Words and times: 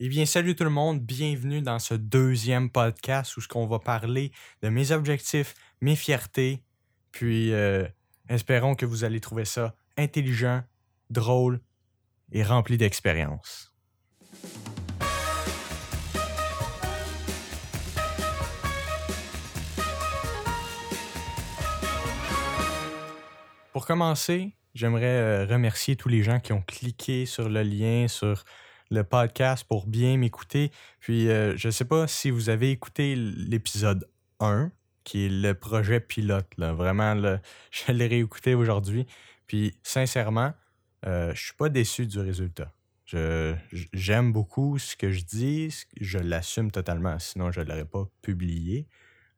Eh 0.00 0.08
bien, 0.08 0.26
salut 0.26 0.54
tout 0.54 0.62
le 0.62 0.70
monde, 0.70 1.00
bienvenue 1.00 1.60
dans 1.60 1.80
ce 1.80 1.94
deuxième 1.94 2.70
podcast 2.70 3.36
où 3.36 3.40
qu'on 3.48 3.66
va 3.66 3.80
parler 3.80 4.30
de 4.62 4.68
mes 4.68 4.92
objectifs, 4.92 5.54
mes 5.80 5.96
fiertés, 5.96 6.62
puis 7.10 7.52
euh, 7.52 7.84
espérons 8.28 8.76
que 8.76 8.86
vous 8.86 9.02
allez 9.02 9.18
trouver 9.18 9.44
ça 9.44 9.74
intelligent, 9.96 10.62
drôle 11.10 11.60
et 12.30 12.44
rempli 12.44 12.76
d'expérience. 12.78 13.74
Pour 23.72 23.84
commencer, 23.84 24.52
j'aimerais 24.74 25.06
euh, 25.06 25.44
remercier 25.44 25.96
tous 25.96 26.08
les 26.08 26.22
gens 26.22 26.38
qui 26.38 26.52
ont 26.52 26.62
cliqué 26.62 27.26
sur 27.26 27.48
le 27.48 27.64
lien 27.64 28.06
sur 28.06 28.44
le 28.90 29.04
podcast 29.04 29.64
pour 29.68 29.86
bien 29.86 30.16
m'écouter. 30.16 30.70
Puis, 31.00 31.28
euh, 31.28 31.56
je 31.56 31.68
ne 31.68 31.72
sais 31.72 31.84
pas 31.84 32.06
si 32.06 32.30
vous 32.30 32.48
avez 32.48 32.70
écouté 32.70 33.14
l'épisode 33.16 34.08
1, 34.40 34.70
qui 35.04 35.26
est 35.26 35.30
le 35.30 35.54
projet 35.54 36.00
pilote. 36.00 36.48
Là. 36.58 36.72
Vraiment, 36.72 37.14
je 37.70 37.92
l'ai 37.92 38.06
réécouté 38.06 38.54
aujourd'hui. 38.54 39.06
Puis, 39.46 39.74
sincèrement, 39.82 40.52
euh, 41.06 41.32
je 41.34 41.42
suis 41.42 41.54
pas 41.54 41.68
déçu 41.68 42.06
du 42.06 42.18
résultat. 42.18 42.72
j'aime 43.92 44.32
beaucoup 44.32 44.78
ce 44.78 44.96
que 44.96 45.10
je 45.10 45.24
dis, 45.24 45.74
je 46.00 46.18
l'assume 46.18 46.70
totalement, 46.70 47.18
sinon 47.18 47.50
je 47.50 47.60
ne 47.60 47.66
l'aurais 47.66 47.84
pas 47.86 48.06
publié. 48.22 48.86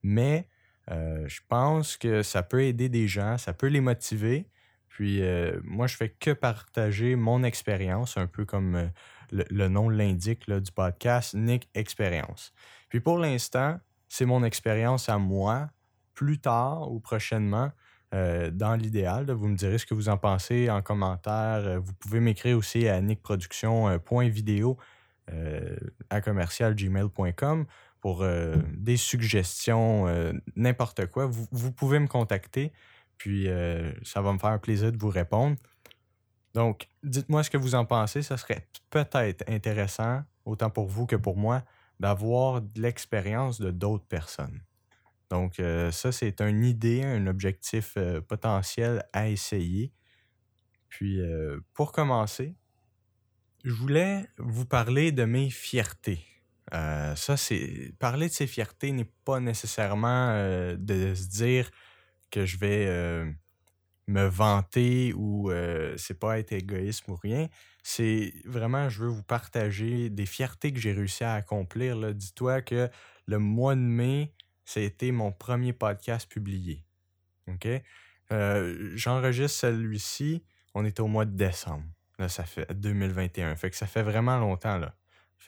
Mais 0.02 0.48
euh, 0.91 1.29
je 1.29 1.41
pense 1.48 1.96
que 1.96 2.23
ça 2.23 2.43
peut 2.43 2.62
aider 2.62 2.88
des 2.88 3.07
gens, 3.07 3.38
ça 3.38 3.52
peut 3.52 3.69
les 3.69 3.80
motiver. 3.80 4.46
Puis 4.88 5.23
euh, 5.23 5.60
moi, 5.62 5.87
je 5.87 5.96
fais 5.96 6.09
que 6.09 6.32
partager 6.32 7.15
mon 7.15 7.45
expérience, 7.45 8.16
un 8.16 8.27
peu 8.27 8.45
comme 8.45 8.91
euh, 9.33 9.45
le, 9.51 9.69
nom 9.69 9.89
l'indique 9.89 10.51
du 10.51 10.73
podcast, 10.73 11.34
Nick 11.34 11.69
Expérience. 11.75 12.52
Puis 12.88 13.01
pour 13.01 13.19
l'instant, 13.19 13.79
c'est 14.09 14.27
mon 14.27 14.45
expérience 14.45 15.09
à 15.09 15.18
moi. 15.18 15.71
Plus 16.15 16.38
tard 16.38 16.93
ou 16.93 17.01
prochainement, 17.01 17.71
dans 18.13 18.77
l'idéal, 18.77 19.30
vous 19.30 19.46
me 19.46 19.57
direz 19.57 19.79
ce 19.79 19.87
que 19.87 19.95
vous 19.95 20.09
en 20.09 20.19
pensez 20.19 20.69
en 20.69 20.82
commentaire. 20.82 21.80
Vous 21.80 21.95
pouvez 21.95 22.21
m'écrire 22.21 22.59
aussi 22.59 22.88
à 22.88 23.01
nickproduction.video 23.01 24.77
à 26.10 26.21
commercialgmail.com 26.21 27.66
pour 28.01 28.23
euh, 28.23 28.57
des 28.76 28.97
suggestions, 28.97 30.09
euh, 30.09 30.32
n'importe 30.57 31.07
quoi, 31.07 31.26
vous, 31.26 31.73
pouvez 31.73 31.99
me 31.99 32.07
contacter. 32.07 32.73
Puis 33.19 33.49
euh, 33.49 33.93
ça 34.02 34.23
va 34.23 34.32
me 34.32 34.38
faire 34.38 34.51
un 34.51 34.59
plaisir 34.59 34.93
de 34.93 34.97
vous 34.97 35.10
répondre. 35.10 35.57
Donc, 36.54 36.88
dites-moi 37.02 37.43
ce 37.43 37.51
que 37.51 37.56
vous 37.56 37.74
en 37.74 37.84
pensez. 37.84 38.23
Ça 38.23 38.37
serait 38.37 38.68
peut-être 38.90 39.45
intéressant, 39.48 40.23
autant 40.45 40.70
pour 40.70 40.88
vous 40.88 41.07
que 41.07 41.16
pour 41.16 41.37
moi, 41.37 41.62
d'avoir 42.01 42.60
de 42.60 42.80
l'expérience 42.80 43.60
de 43.60 43.70
d'autres 43.70 44.07
personnes. 44.07 44.60
Donc, 45.30 45.62
ça, 45.92 46.10
c'est 46.10 46.40
une 46.40 46.65
idée, 46.65 47.04
un 47.04 47.29
objectif 47.29 47.96
potentiel 48.26 49.04
à 49.12 49.29
essayer. 49.29 49.92
Puis, 50.88 51.20
pour 51.73 51.92
commencer, 51.92 52.57
je 53.64 53.73
voulais 53.73 54.26
vous 54.38 54.64
parler 54.64 55.12
de 55.12 55.24
mes 55.24 55.51
fiertés. 55.51 56.26
Euh, 56.73 57.14
ça, 57.16 57.37
c'est. 57.37 57.92
Parler 57.98 58.29
de 58.29 58.32
ses 58.32 58.46
fiertés 58.46 58.92
n'est 58.92 59.10
pas 59.24 59.40
nécessairement 59.40 60.30
euh, 60.30 60.76
de 60.79 61.14
se 61.14 61.29
dire 61.29 61.70
que 62.30 62.46
je 62.46 62.59
vais 62.59 62.87
euh, 62.87 63.30
me 64.06 64.25
vanter 64.26 65.12
ou 65.15 65.50
c'est 65.97 66.19
pas 66.19 66.38
être 66.38 66.53
égoïste 66.53 67.04
ou 67.09 67.15
rien. 67.15 67.48
C'est 67.82 68.34
vraiment, 68.44 68.88
je 68.88 69.04
veux 69.04 69.09
vous 69.09 69.22
partager 69.22 70.10
des 70.10 70.26
fiertés 70.26 70.72
que 70.72 70.81
j'ai 70.81 70.92
réussi 70.92 71.25
à 71.25 71.34
accomplir. 71.34 72.15
Dis-toi 72.15 72.62
que 72.62 72.88
le 73.26 73.38
mois 73.38 73.75
de 73.75 73.81
mai, 73.81 74.34
c'était 74.65 75.12
mon 75.12 75.32
premier 75.32 75.72
podcast 75.72 76.31
publié. 76.31 76.84
OK? 77.48 77.69
J'enregistre 78.94 79.58
celui-ci, 79.58 80.42
on 80.75 80.84
est 80.84 81.00
au 81.00 81.06
mois 81.06 81.25
de 81.25 81.36
décembre. 81.36 81.84
Là, 82.19 82.28
ça 82.28 82.44
fait 82.44 82.72
2021. 82.75 83.56
Fait 83.56 83.70
que 83.70 83.76
ça 83.76 83.86
fait 83.86 84.02
vraiment 84.02 84.38
longtemps, 84.38 84.80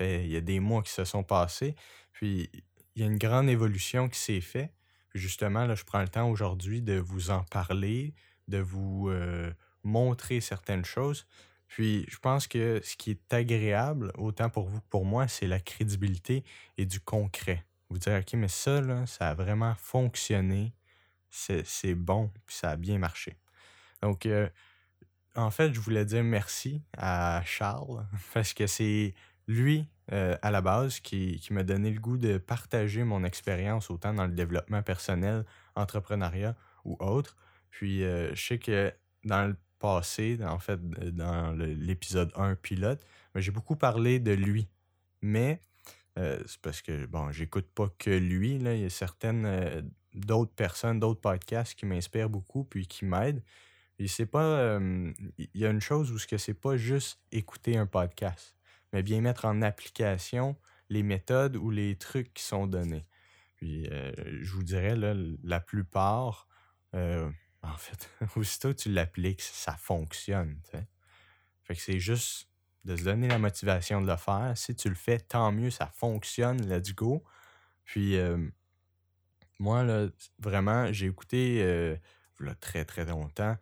il 0.00 0.26
y 0.26 0.36
a 0.36 0.40
des 0.40 0.58
mois 0.58 0.82
qui 0.82 0.90
se 0.90 1.04
sont 1.04 1.22
passés, 1.22 1.76
puis 2.12 2.50
il 2.94 3.02
y 3.02 3.04
a 3.04 3.06
une 3.08 3.18
grande 3.18 3.48
évolution 3.48 4.08
qui 4.08 4.18
s'est 4.18 4.40
faite. 4.40 4.72
justement, 5.14 5.72
je 5.74 5.84
prends 5.84 6.00
le 6.00 6.08
temps 6.08 6.30
aujourd'hui 6.30 6.80
de 6.82 6.98
vous 6.98 7.30
en 7.30 7.44
parler, 7.44 8.14
de 8.48 8.58
vous 8.58 9.08
euh, 9.08 9.52
montrer 9.82 10.40
certaines 10.40 10.84
choses. 10.84 11.26
Puis 11.68 12.04
je 12.08 12.18
pense 12.18 12.46
que 12.46 12.80
ce 12.84 12.96
qui 12.96 13.12
est 13.12 13.32
agréable, 13.32 14.12
autant 14.18 14.50
pour 14.50 14.66
vous 14.66 14.80
que 14.80 14.88
pour 14.90 15.04
moi, 15.04 15.26
c'est 15.28 15.46
la 15.46 15.58
crédibilité 15.58 16.44
et 16.76 16.84
du 16.84 17.00
concret. 17.00 17.64
Vous 17.88 17.98
dire, 17.98 18.18
OK, 18.20 18.34
mais 18.34 18.48
ça, 18.48 19.06
ça 19.06 19.30
a 19.30 19.34
vraiment 19.34 19.74
fonctionné, 19.76 20.72
c'est 21.30 21.94
bon, 21.94 22.30
puis 22.46 22.56
ça 22.56 22.70
a 22.70 22.76
bien 22.76 22.98
marché. 22.98 23.36
Donc, 24.02 24.26
euh, 24.26 24.48
en 25.34 25.50
fait, 25.50 25.72
je 25.72 25.80
voulais 25.80 26.04
dire 26.04 26.24
merci 26.24 26.82
à 26.96 27.42
Charles, 27.44 28.06
parce 28.34 28.52
que 28.52 28.66
c'est 28.66 29.14
lui, 29.48 29.88
euh, 30.12 30.36
à 30.42 30.50
la 30.50 30.60
base, 30.60 31.00
qui, 31.00 31.38
qui 31.40 31.52
m'a 31.52 31.62
donné 31.62 31.90
le 31.90 32.00
goût 32.00 32.18
de 32.18 32.38
partager 32.38 33.04
mon 33.04 33.24
expérience 33.24 33.90
autant 33.90 34.12
dans 34.12 34.26
le 34.26 34.32
développement 34.32 34.82
personnel, 34.82 35.44
entrepreneuriat 35.74 36.54
ou 36.84 36.96
autre. 37.00 37.36
Puis 37.72 38.04
euh, 38.04 38.32
je 38.34 38.46
sais 38.46 38.58
que 38.58 38.92
dans 39.24 39.48
le 39.48 39.56
passé, 39.80 40.38
en 40.44 40.60
fait, 40.60 40.80
dans 41.14 41.52
l'épisode 41.52 42.30
1 42.36 42.54
pilote, 42.54 43.04
ben, 43.34 43.40
j'ai 43.40 43.50
beaucoup 43.50 43.74
parlé 43.74 44.20
de 44.20 44.30
lui. 44.30 44.68
Mais 45.22 45.60
euh, 46.18 46.40
c'est 46.46 46.60
parce 46.60 46.80
que, 46.80 47.06
bon, 47.06 47.32
j'écoute 47.32 47.66
pas 47.74 47.88
que 47.98 48.10
lui. 48.10 48.60
Là. 48.60 48.74
Il 48.74 48.82
y 48.82 48.84
a 48.84 48.90
certaines 48.90 49.90
d'autres 50.14 50.54
personnes, 50.54 51.00
d'autres 51.00 51.20
podcasts 51.20 51.74
qui 51.74 51.86
m'inspirent 51.86 52.30
beaucoup 52.30 52.62
puis 52.62 52.86
qui 52.86 53.04
m'aident. 53.04 53.42
Il 53.98 54.08
y 55.54 55.66
a 55.66 55.70
une 55.70 55.80
chose 55.80 56.12
où 56.12 56.18
ce 56.18 56.28
que 56.28 56.38
c'est 56.38 56.54
pas 56.54 56.76
juste 56.76 57.20
écouter 57.32 57.76
un 57.76 57.86
podcast 57.86 58.56
mais 58.92 59.02
bien 59.02 59.20
mettre 59.20 59.44
en 59.44 59.62
application 59.62 60.56
les 60.88 61.02
méthodes 61.02 61.56
ou 61.56 61.70
les 61.70 61.96
trucs 61.96 62.34
qui 62.34 62.42
sont 62.42 62.66
donnés. 62.66 63.06
Puis, 63.56 63.88
euh, 63.90 64.12
je 64.40 64.52
vous 64.52 64.62
dirais, 64.62 64.96
là, 64.96 65.14
la 65.42 65.60
plupart, 65.60 66.46
euh, 66.94 67.30
en 67.62 67.76
fait, 67.76 68.10
aussitôt 68.36 68.72
tu 68.72 68.90
l'appliques, 68.90 69.42
ça 69.42 69.76
fonctionne. 69.76 70.58
Fait 71.62 71.74
que 71.74 71.80
c'est 71.80 72.00
juste 72.00 72.48
de 72.84 72.96
se 72.96 73.04
donner 73.04 73.28
la 73.28 73.38
motivation 73.38 74.00
de 74.00 74.06
le 74.06 74.16
faire. 74.16 74.52
Si 74.56 74.74
tu 74.74 74.88
le 74.88 74.94
fais, 74.94 75.18
tant 75.18 75.52
mieux, 75.52 75.70
ça 75.70 75.86
fonctionne, 75.86 76.68
let's 76.68 76.94
go. 76.94 77.22
Puis, 77.84 78.16
euh, 78.16 78.38
moi, 79.60 79.84
là, 79.84 80.08
vraiment, 80.40 80.92
j'ai 80.92 81.06
écouté, 81.06 81.96
là, 82.40 82.54
très, 82.56 82.84
très 82.84 83.04
longtemps, 83.04 83.56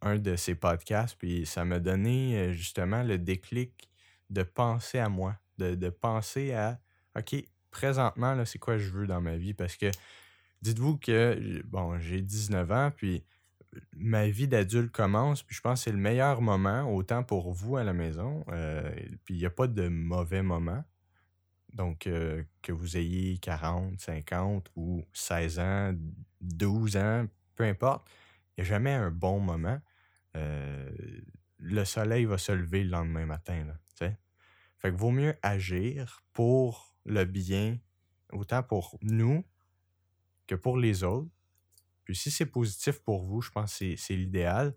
un 0.00 0.16
de 0.16 0.36
ces 0.36 0.54
podcasts, 0.54 1.18
puis 1.18 1.44
ça 1.44 1.66
m'a 1.66 1.78
donné 1.78 2.54
justement 2.54 3.02
le 3.02 3.18
déclic 3.18 3.90
de 4.30 4.42
penser 4.42 4.98
à 4.98 5.08
moi, 5.08 5.36
de, 5.58 5.88
penser 5.90 6.52
à, 6.52 6.78
OK, 7.16 7.34
présentement, 7.70 8.34
là, 8.34 8.44
c'est 8.44 8.58
quoi 8.58 8.78
je 8.78 8.88
veux 8.90 9.06
dans 9.06 9.20
ma 9.20 9.36
vie? 9.36 9.54
Parce 9.54 9.76
que 9.76 9.90
dites-vous 10.66 10.98
que, 10.98 11.62
bon, 11.64 11.98
j'ai 11.98 12.20
19 12.20 12.70
ans, 12.72 12.90
puis 12.94 13.24
ma 13.94 14.28
vie 14.28 14.48
d'adulte 14.48 14.90
commence, 14.90 15.42
puis 15.42 15.54
je 15.54 15.60
pense 15.60 15.80
que 15.80 15.84
c'est 15.84 15.92
le 15.92 15.98
meilleur 15.98 16.40
moment, 16.40 16.92
autant 16.92 17.22
pour 17.22 17.52
vous 17.52 17.76
à 17.76 17.84
la 17.84 17.92
maison, 17.92 18.44
euh, 18.48 18.90
puis 19.24 19.34
il 19.34 19.38
n'y 19.38 19.46
a 19.46 19.50
pas 19.50 19.68
de 19.68 19.88
mauvais 19.88 20.42
moment. 20.42 20.82
Donc, 21.72 22.06
euh, 22.06 22.42
que 22.62 22.72
vous 22.72 22.96
ayez 22.96 23.38
40, 23.38 24.00
50 24.00 24.70
ou 24.76 25.04
16 25.12 25.58
ans, 25.60 25.94
12 26.40 26.96
ans, 26.96 27.26
peu 27.54 27.64
importe, 27.64 28.08
il 28.56 28.62
n'y 28.62 28.66
a 28.66 28.70
jamais 28.70 28.92
un 28.92 29.10
bon 29.10 29.40
moment. 29.40 29.78
Euh, 30.36 30.90
le 31.58 31.84
soleil 31.84 32.24
va 32.24 32.38
se 32.38 32.52
lever 32.52 32.82
le 32.82 32.90
lendemain 32.90 33.26
matin. 33.26 33.64
Là. 33.64 33.74
Fait 34.78 34.90
que 34.90 34.96
vaut 34.96 35.10
mieux 35.10 35.34
agir 35.42 36.22
pour 36.32 36.94
le 37.04 37.24
bien, 37.24 37.78
autant 38.32 38.62
pour 38.62 38.98
nous 39.00 39.44
que 40.46 40.54
pour 40.54 40.78
les 40.78 41.02
autres. 41.02 41.28
Puis 42.04 42.14
si 42.14 42.30
c'est 42.30 42.46
positif 42.46 43.00
pour 43.00 43.22
vous, 43.22 43.40
je 43.40 43.50
pense 43.50 43.78
que 43.78 43.96
c'est 43.96 44.14
l'idéal. 44.14 44.74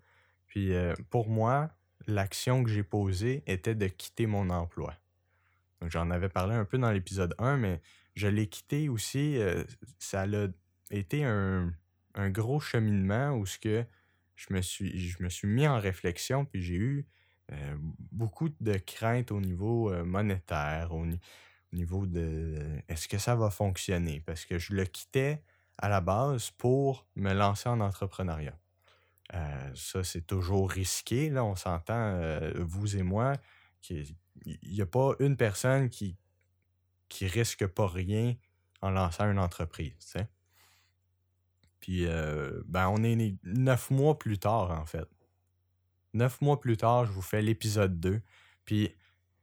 Puis 0.47 0.73
euh, 0.73 0.95
pour 1.09 1.29
moi, 1.29 1.69
l'action 2.07 2.63
que 2.63 2.69
j'ai 2.69 2.83
posée 2.83 3.43
était 3.45 3.75
de 3.75 3.87
quitter 3.87 4.25
mon 4.25 4.49
emploi. 4.49 4.95
Donc 5.79 5.91
j'en 5.91 6.09
avais 6.09 6.29
parlé 6.29 6.55
un 6.55 6.65
peu 6.65 6.77
dans 6.77 6.91
l'épisode 6.91 7.35
1, 7.37 7.57
mais 7.57 7.81
je 8.15 8.27
l'ai 8.27 8.47
quitté 8.47 8.89
aussi. 8.89 9.37
Euh, 9.37 9.63
ça 9.99 10.23
a 10.23 10.47
été 10.89 11.23
un, 11.23 11.71
gros 12.15 12.59
cheminement 12.59 13.31
où 13.33 13.45
ce 13.45 13.59
que 13.59 13.85
je 14.35 14.51
me 14.51 14.61
suis, 14.61 14.99
je 14.99 15.23
me 15.23 15.29
suis 15.29 15.47
mis 15.47 15.67
en 15.67 15.79
réflexion, 15.79 16.45
puis 16.45 16.61
j'ai 16.61 16.75
eu 16.75 17.05
euh, 17.51 17.77
beaucoup 18.11 18.49
de 18.49 18.77
craintes 18.77 19.31
au 19.31 19.39
niveau 19.39 19.93
monétaire, 20.03 20.93
au, 20.93 21.05
niveau 21.71 22.05
de 22.07 22.81
est-ce 22.87 23.07
que 23.07 23.19
ça 23.19 23.35
va 23.35 23.51
fonctionner? 23.51 24.21
Parce 24.25 24.45
que 24.45 24.57
je 24.57 24.73
le 24.73 24.85
quittais 24.85 25.43
à 25.79 25.89
la 25.89 26.01
base 26.01 26.51
pour 26.51 27.07
me 27.15 27.33
lancer 27.33 27.67
en 27.69 27.79
entrepreneuriat. 27.79 28.57
Euh, 29.33 29.71
ça, 29.75 30.03
c'est 30.03 30.27
toujours 30.27 30.69
risqué, 30.69 31.29
là, 31.29 31.43
on 31.43 31.55
s'entend, 31.55 32.19
vous 32.55 32.95
et 32.95 33.03
moi, 33.03 33.33
qu'il 33.81 34.05
il 34.45 34.73
n'y 34.73 34.81
a 34.81 34.85
pas 34.85 35.13
une 35.19 35.35
personne 35.35 35.89
qui, 35.89 36.17
qui 37.09 37.27
risque 37.27 37.65
pas 37.67 37.87
rien 37.87 38.35
en 38.81 38.91
lançant 38.91 39.29
une 39.29 39.39
entreprise. 39.39 40.13
Puis, 41.79 42.05
euh, 42.05 42.61
ben, 42.65 42.87
on 42.89 43.03
est 43.03 43.35
neuf 43.43 43.89
mois 43.89 44.17
plus 44.17 44.37
tard, 44.37 44.71
en 44.71 44.85
fait. 44.85 45.07
Neuf 46.13 46.41
mois 46.41 46.59
plus 46.59 46.77
tard, 46.77 47.05
je 47.05 47.11
vous 47.11 47.21
fais 47.21 47.41
l'épisode 47.41 47.99
2. 47.99 48.21
Puis, 48.65 48.95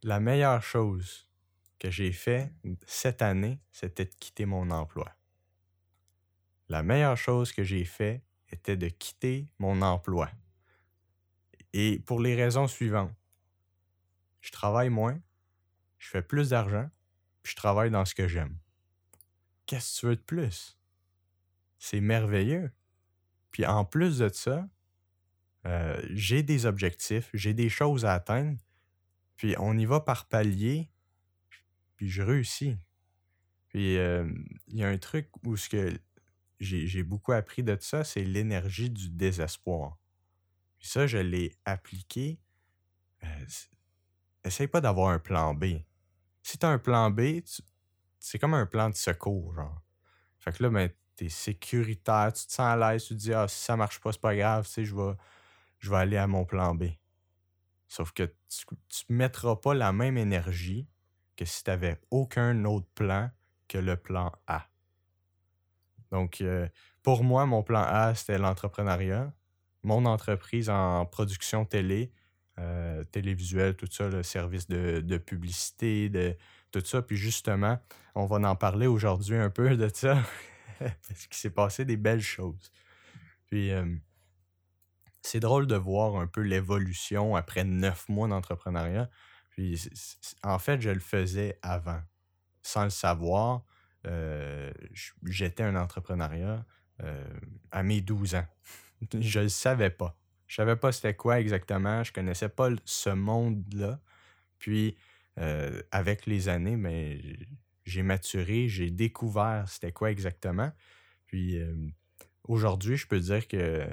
la 0.03 0.21
meilleure 0.21 0.63
chose 0.63 1.29
que 1.79 1.91
j'ai 1.91 2.13
fait 2.13 2.53
cette 2.87 3.23
année, 3.23 3.59
c'était 3.73 4.05
de 4.05 4.15
quitter 4.19 4.47
mon 4.47 4.71
emploi. 4.71 5.11
La 6.69 6.83
meilleure 6.83 7.17
chose 7.17 7.53
que 7.53 7.63
j'ai 7.63 7.85
fait 7.85 8.23
était 8.51 8.77
de 8.77 8.89
quitter 8.89 9.53
mon 9.59 9.83
emploi. 9.83 10.31
Et 11.73 11.99
pour 12.01 12.21
les 12.21 12.35
raisons 12.35 12.67
suivantes. 12.67 13.15
Je 14.41 14.53
travaille 14.53 14.91
moins, 14.91 15.21
je 15.99 16.09
fais 16.09 16.23
plus 16.23 16.51
d'argent, 16.51 16.89
puis 17.43 17.53
je 17.53 17.57
travaille 17.57 17.91
dans 17.91 18.05
ce 18.05 18.15
que 18.15 18.29
j'aime. 18.29 18.57
Qu'est-ce 19.67 19.97
que 19.97 20.01
tu 20.01 20.07
veux 20.07 20.17
de 20.17 20.21
plus? 20.21 20.79
C'est 21.79 22.01
merveilleux. 22.01 22.71
Puis 23.51 23.67
en 23.67 23.85
plus 23.85 24.19
de 24.19 24.29
ça, 24.29 24.69
euh, 25.67 26.01
j'ai 26.11 26.43
des 26.43 26.67
objectifs, 26.67 27.31
j'ai 27.35 27.55
des 27.55 27.69
choses 27.69 28.05
à 28.05 28.15
atteindre, 28.15 28.57
puis 29.37 29.57
on 29.59 29.77
y 29.77 29.85
va 29.85 30.01
par 30.01 30.29
palier, 30.29 30.89
puis 31.97 32.09
je 32.09 32.23
réussis. 32.23 32.77
Puis 33.69 33.99
euh, 33.99 34.31
il 34.69 34.77
y 34.77 34.85
a 34.85 34.89
un 34.89 34.99
truc 34.99 35.29
où 35.45 35.57
ce 35.57 35.69
que 35.69 35.99
j'ai 36.61 37.03
beaucoup 37.03 37.33
appris 37.33 37.63
de 37.63 37.77
ça, 37.81 38.05
c'est 38.05 38.25
l'énergie 38.25 38.91
du 38.91 39.11
désespoir. 39.11 39.99
Puis 40.79 40.89
ça, 40.89 41.07
je 41.07 41.19
l'ai 41.19 41.57
appliqué. 41.65 42.41
Euh, 43.25 43.47
essaye 44.45 44.69
pas 44.69 44.81
d'avoir 44.81 45.11
un 45.11 45.19
plan 45.19 45.55
B. 45.55 45.81
Si 46.43 46.59
tu 46.59 46.67
as 46.67 46.69
un 46.69 46.79
plan 46.79 47.11
B, 47.11 47.43
c'est 48.19 48.39
comme 48.39 48.55
un 48.55 48.67
plan 48.67 48.91
de 48.91 48.95
secours, 48.95 49.55
genre. 49.55 49.83
Fait 50.39 50.53
que 50.53 50.63
là, 50.63 50.71
ben, 50.71 50.91
t'es 51.17 51.29
sécuritaire, 51.29 52.33
tu 52.33 52.47
te 52.47 52.53
sens 52.53 52.61
à 52.61 52.77
l'aise, 52.77 53.05
tu 53.05 53.15
te 53.15 53.19
dis, 53.19 53.33
ah, 53.33 53.49
si 53.49 53.65
ça 53.65 53.77
marche 53.77 54.01
pas, 54.01 54.13
c'est 54.13 54.21
pas 54.21 54.37
grave, 54.37 54.67
tu 54.67 54.73
sais, 54.73 54.85
je 54.85 54.95
vais, 54.95 55.15
je 55.79 55.91
vais 55.91 55.97
aller 55.97 56.17
à 56.17 56.27
mon 56.27 56.45
plan 56.45 56.75
B. 56.75 56.85
Sauf 57.89 58.13
que 58.13 58.25
tu, 58.25 58.65
tu 58.89 59.05
mettras 59.09 59.57
pas 59.57 59.75
la 59.75 59.93
même 59.93 60.19
énergie 60.19 60.89
que 61.37 61.45
si 61.45 61.65
tu 61.65 61.71
n'avais 61.71 62.01
aucun 62.11 62.65
autre 62.65 62.89
plan 62.95 63.31
que 63.69 63.79
le 63.79 63.97
plan 63.97 64.33
A. 64.47 64.69
Donc, 66.11 66.41
euh, 66.41 66.69
pour 67.03 67.25
moi, 67.25 67.47
mon 67.47 67.63
plan 67.63 67.83
A, 67.83 68.15
c'était 68.15 68.39
l'entrepreneuriat. 68.39 69.33
Mon 69.83 70.05
entreprise 70.05 70.69
en 70.69 71.07
production 71.07 71.65
télé, 71.65 72.13
euh, 72.59 73.05
télévisuel, 73.05 73.77
tout 73.77 73.89
ça, 73.91 74.09
le 74.09 74.23
service 74.23 74.67
de, 74.67 75.19
publicité, 75.19 76.09
de 76.09 76.37
tout 76.73 76.85
ça. 76.85 77.03
Puis 77.03 77.17
justement, 77.17 77.79
on 78.15 78.27
va 78.27 78.37
en 78.49 78.57
parler 78.57 78.87
aujourd'hui 78.87 79.37
un 79.37 79.51
peu 79.51 79.77
de 79.77 79.89
ça, 79.93 80.19
parce 80.79 81.27
qu'il 81.27 81.37
s'est 81.37 81.51
passé 81.51 81.85
des 81.85 81.97
belles 81.97 82.23
choses. 82.23 82.73
Puis, 83.47 83.71
euh, 83.71 83.85
c'est 85.23 85.41
drôle 85.41 85.67
de 85.67 85.77
voir 85.77 86.17
un 86.17 86.27
peu 86.27 86.41
l'évolution 86.41 87.37
après 87.37 87.65
neuf 87.65 88.09
mois 88.09 88.29
d'entrepreneuriat. 88.29 89.11
Puis, 89.51 89.89
en 90.43 90.59
fait, 90.59 90.81
je 90.81 90.91
le 90.91 91.01
faisais 91.01 91.59
avant, 91.63 92.01
sans 92.63 92.85
le 92.85 92.91
savoir. 92.91 93.63
Euh, 94.07 94.73
j'étais 95.25 95.63
un 95.63 95.77
entrepreneuriat 95.77 96.65
euh, 97.03 97.25
à 97.71 97.83
mes 97.83 98.01
12 98.01 98.35
ans. 98.37 98.47
je 99.21 99.41
ne 99.41 99.49
savais 99.49 99.91
pas. 99.91 100.19
Je 100.47 100.57
savais 100.57 100.77
pas 100.77 100.93
c'était 100.93 101.15
quoi 101.15 101.41
exactement. 101.41 102.05
Je 102.05 102.13
connaissais 102.13 102.49
pas 102.49 102.71
ce 102.85 103.11
monde-là. 103.11 104.01
Puis, 104.59 104.97
euh, 105.39 105.83
avec 105.91 106.27
les 106.27 106.49
années, 106.49 106.77
mais 106.77 107.21
j'ai 107.85 108.03
maturé, 108.03 108.69
j'ai 108.69 108.91
découvert 108.91 109.69
c'était 109.69 109.93
quoi 109.93 110.11
exactement. 110.11 110.73
Puis, 111.27 111.59
aujourd'hui, 112.45 112.97
je 112.97 113.07
peux 113.07 113.19
dire 113.19 113.47
que 113.49 113.87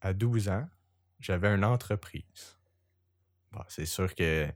à 0.00 0.12
12 0.12 0.48
ans, 0.48 0.68
j'avais 1.20 1.48
une 1.48 1.64
entreprise. 1.64 2.58
c'est 3.68 3.86
sûr 3.86 4.14
que 4.14 4.46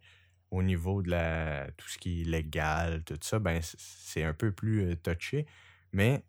au 0.50 0.62
niveau 0.62 1.02
de 1.02 1.10
la 1.10 1.70
tout 1.76 1.88
ce 1.88 1.98
qui 1.98 2.22
est 2.22 2.24
légal, 2.24 3.02
tout 3.04 3.18
ça, 3.20 3.38
ben 3.38 3.60
c'est 3.62 4.22
un 4.22 4.34
peu 4.34 4.52
plus 4.52 4.96
touché. 4.96 5.46
Mais 5.92 6.22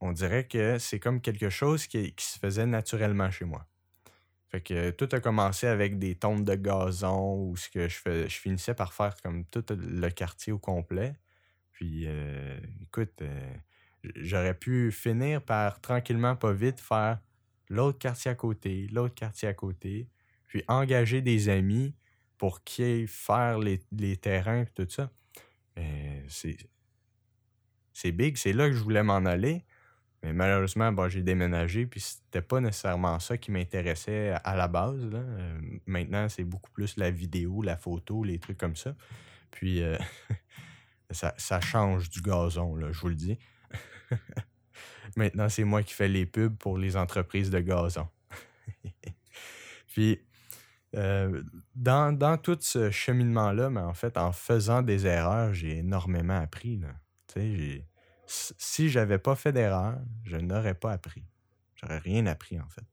on 0.00 0.12
dirait 0.12 0.46
que 0.46 0.78
c'est 0.78 0.98
comme 0.98 1.20
quelque 1.20 1.50
chose 1.50 1.86
qui, 1.86 2.14
se 2.18 2.38
faisait 2.38 2.66
naturellement 2.66 3.30
chez 3.30 3.44
moi. 3.44 3.66
Fait 4.48 4.60
que 4.60 4.90
tout 4.90 5.08
a 5.12 5.20
commencé 5.20 5.66
avec 5.66 5.98
des 5.98 6.14
tontes 6.14 6.44
de 6.44 6.54
gazon 6.54 7.36
ou 7.36 7.56
ce 7.56 7.70
que 7.70 7.88
je 7.88 7.96
fais, 7.96 8.28
je 8.28 8.38
finissais 8.38 8.74
par 8.74 8.92
faire 8.92 9.14
comme 9.22 9.44
tout 9.46 9.64
le 9.70 10.08
quartier 10.10 10.52
au 10.52 10.58
complet. 10.58 11.14
Puis 11.70 12.06
écoute, 12.82 13.22
j'aurais 14.16 14.54
pu 14.54 14.92
finir 14.92 15.42
par 15.42 15.80
tranquillement 15.80 16.36
pas 16.36 16.52
vite 16.52 16.80
faire 16.80 17.18
l'autre 17.68 17.98
quartier 17.98 18.30
à 18.30 18.34
côté, 18.34 18.88
l'autre 18.92 19.14
quartier 19.14 19.48
à 19.48 19.54
côté, 19.54 20.08
puis 20.46 20.62
engager 20.68 21.22
des 21.22 21.48
amis 21.48 21.94
pour 22.42 22.58
aillent 22.80 23.06
faire 23.06 23.60
les, 23.60 24.16
terrains 24.16 24.62
et 24.62 24.66
tout 24.74 24.88
ça. 24.90 25.12
C'est 27.92 28.10
big, 28.10 28.36
c'est 28.36 28.52
là 28.52 28.68
que 28.68 28.74
je 28.74 28.82
voulais 28.82 29.04
m'en 29.04 29.24
aller. 29.24 29.64
Mais 30.24 30.32
malheureusement, 30.32 31.08
j'ai 31.08 31.22
déménagé, 31.22 31.86
puis 31.86 32.00
c'était 32.00 32.42
pas 32.42 32.60
nécessairement 32.60 33.20
ça 33.20 33.38
qui 33.38 33.52
m'intéressait 33.52 34.34
à 34.42 34.56
la 34.56 34.66
base. 34.66 35.08
Euh, 35.14 35.60
maintenant, 35.86 36.28
c'est 36.28 36.42
beaucoup 36.42 36.72
plus 36.72 36.96
la 36.96 37.12
vidéo, 37.12 37.62
la 37.62 37.76
photo, 37.76 38.24
les 38.24 38.40
trucs 38.40 38.58
comme 38.58 38.74
ça. 38.74 38.96
Puis 39.52 39.80
euh, 39.80 39.96
ça, 41.12 41.34
ça, 41.36 41.60
change 41.60 42.10
du 42.10 42.22
gazon, 42.22 42.74
là, 42.74 42.90
je 42.90 42.98
vous 42.98 43.08
le 43.08 43.14
dis. 43.14 43.38
maintenant, 45.16 45.48
c'est 45.48 45.64
moi 45.64 45.84
qui 45.84 45.94
fais 45.94 46.08
les 46.08 46.26
pubs 46.26 46.56
pour 46.56 46.76
les 46.76 46.96
entreprises 46.96 47.50
de 47.50 47.60
gazon. 47.60 48.08
puis 49.94 50.20
euh, 50.94 51.42
dans, 51.74 52.38
tout 52.38 52.58
ce 52.60 52.90
cheminement-là, 52.90 53.70
mais 53.70 53.80
en 53.80 53.94
fait, 53.94 54.16
en 54.16 54.32
faisant 54.32 54.82
des 54.82 55.06
erreurs, 55.06 55.54
j'ai 55.54 55.78
énormément 55.78 56.38
appris. 56.38 56.78
Là. 56.78 56.88
Si 58.26 58.88
j'avais 58.88 59.18
pas 59.18 59.34
fait 59.34 59.52
d'erreur, 59.52 59.98
je 60.24 60.36
n'aurais 60.36 60.74
pas 60.74 60.92
appris. 60.92 61.24
J'aurais 61.76 61.98
rien 61.98 62.26
appris, 62.26 62.60
en 62.60 62.68
fait. 62.68 62.84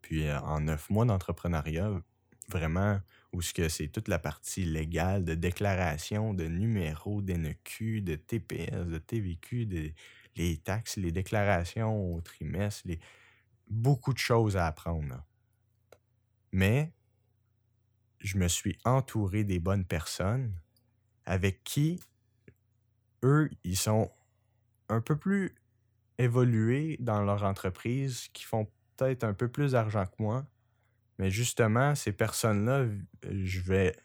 Puis 0.00 0.26
euh, 0.26 0.40
en 0.40 0.60
neuf 0.60 0.88
mois 0.88 1.04
d'entrepreneuriat, 1.04 1.90
vraiment, 2.48 2.98
où 3.34 3.42
c'est 3.42 3.88
toute 3.88 4.08
la 4.08 4.18
partie 4.18 4.64
légale 4.64 5.24
de 5.24 5.34
déclaration, 5.34 6.32
de 6.32 6.44
numéros, 6.44 7.20
d'NQ, 7.20 8.00
de 8.00 8.14
TPS, 8.14 8.86
de 8.86 8.98
TVQ, 8.98 9.94
les 10.36 10.56
taxes, 10.56 10.96
les 10.96 11.12
déclarations 11.12 12.14
au 12.14 12.20
trimestre, 12.22 12.88
beaucoup 13.68 14.14
de 14.14 14.18
choses 14.18 14.56
à 14.56 14.66
apprendre. 14.66 15.22
Mais 16.52 16.92
je 18.20 18.38
me 18.38 18.48
suis 18.48 18.78
entouré 18.84 19.44
des 19.44 19.58
bonnes 19.58 19.84
personnes 19.84 20.52
avec 21.26 21.62
qui, 21.62 22.00
eux, 23.22 23.50
ils 23.64 23.76
sont 23.76 24.10
un 24.88 25.00
peu 25.00 25.16
plus 25.16 25.54
évolués 26.18 26.96
dans 27.00 27.22
leur 27.22 27.44
entreprise, 27.44 28.28
qui 28.32 28.44
font 28.44 28.68
peut-être 28.96 29.24
un 29.24 29.34
peu 29.34 29.48
plus 29.48 29.72
d'argent 29.72 30.06
que 30.06 30.22
moi. 30.22 30.46
Mais 31.18 31.30
justement, 31.30 31.94
ces 31.94 32.12
personnes-là, 32.12 32.86
je 33.30 33.60
vais, 33.60 33.96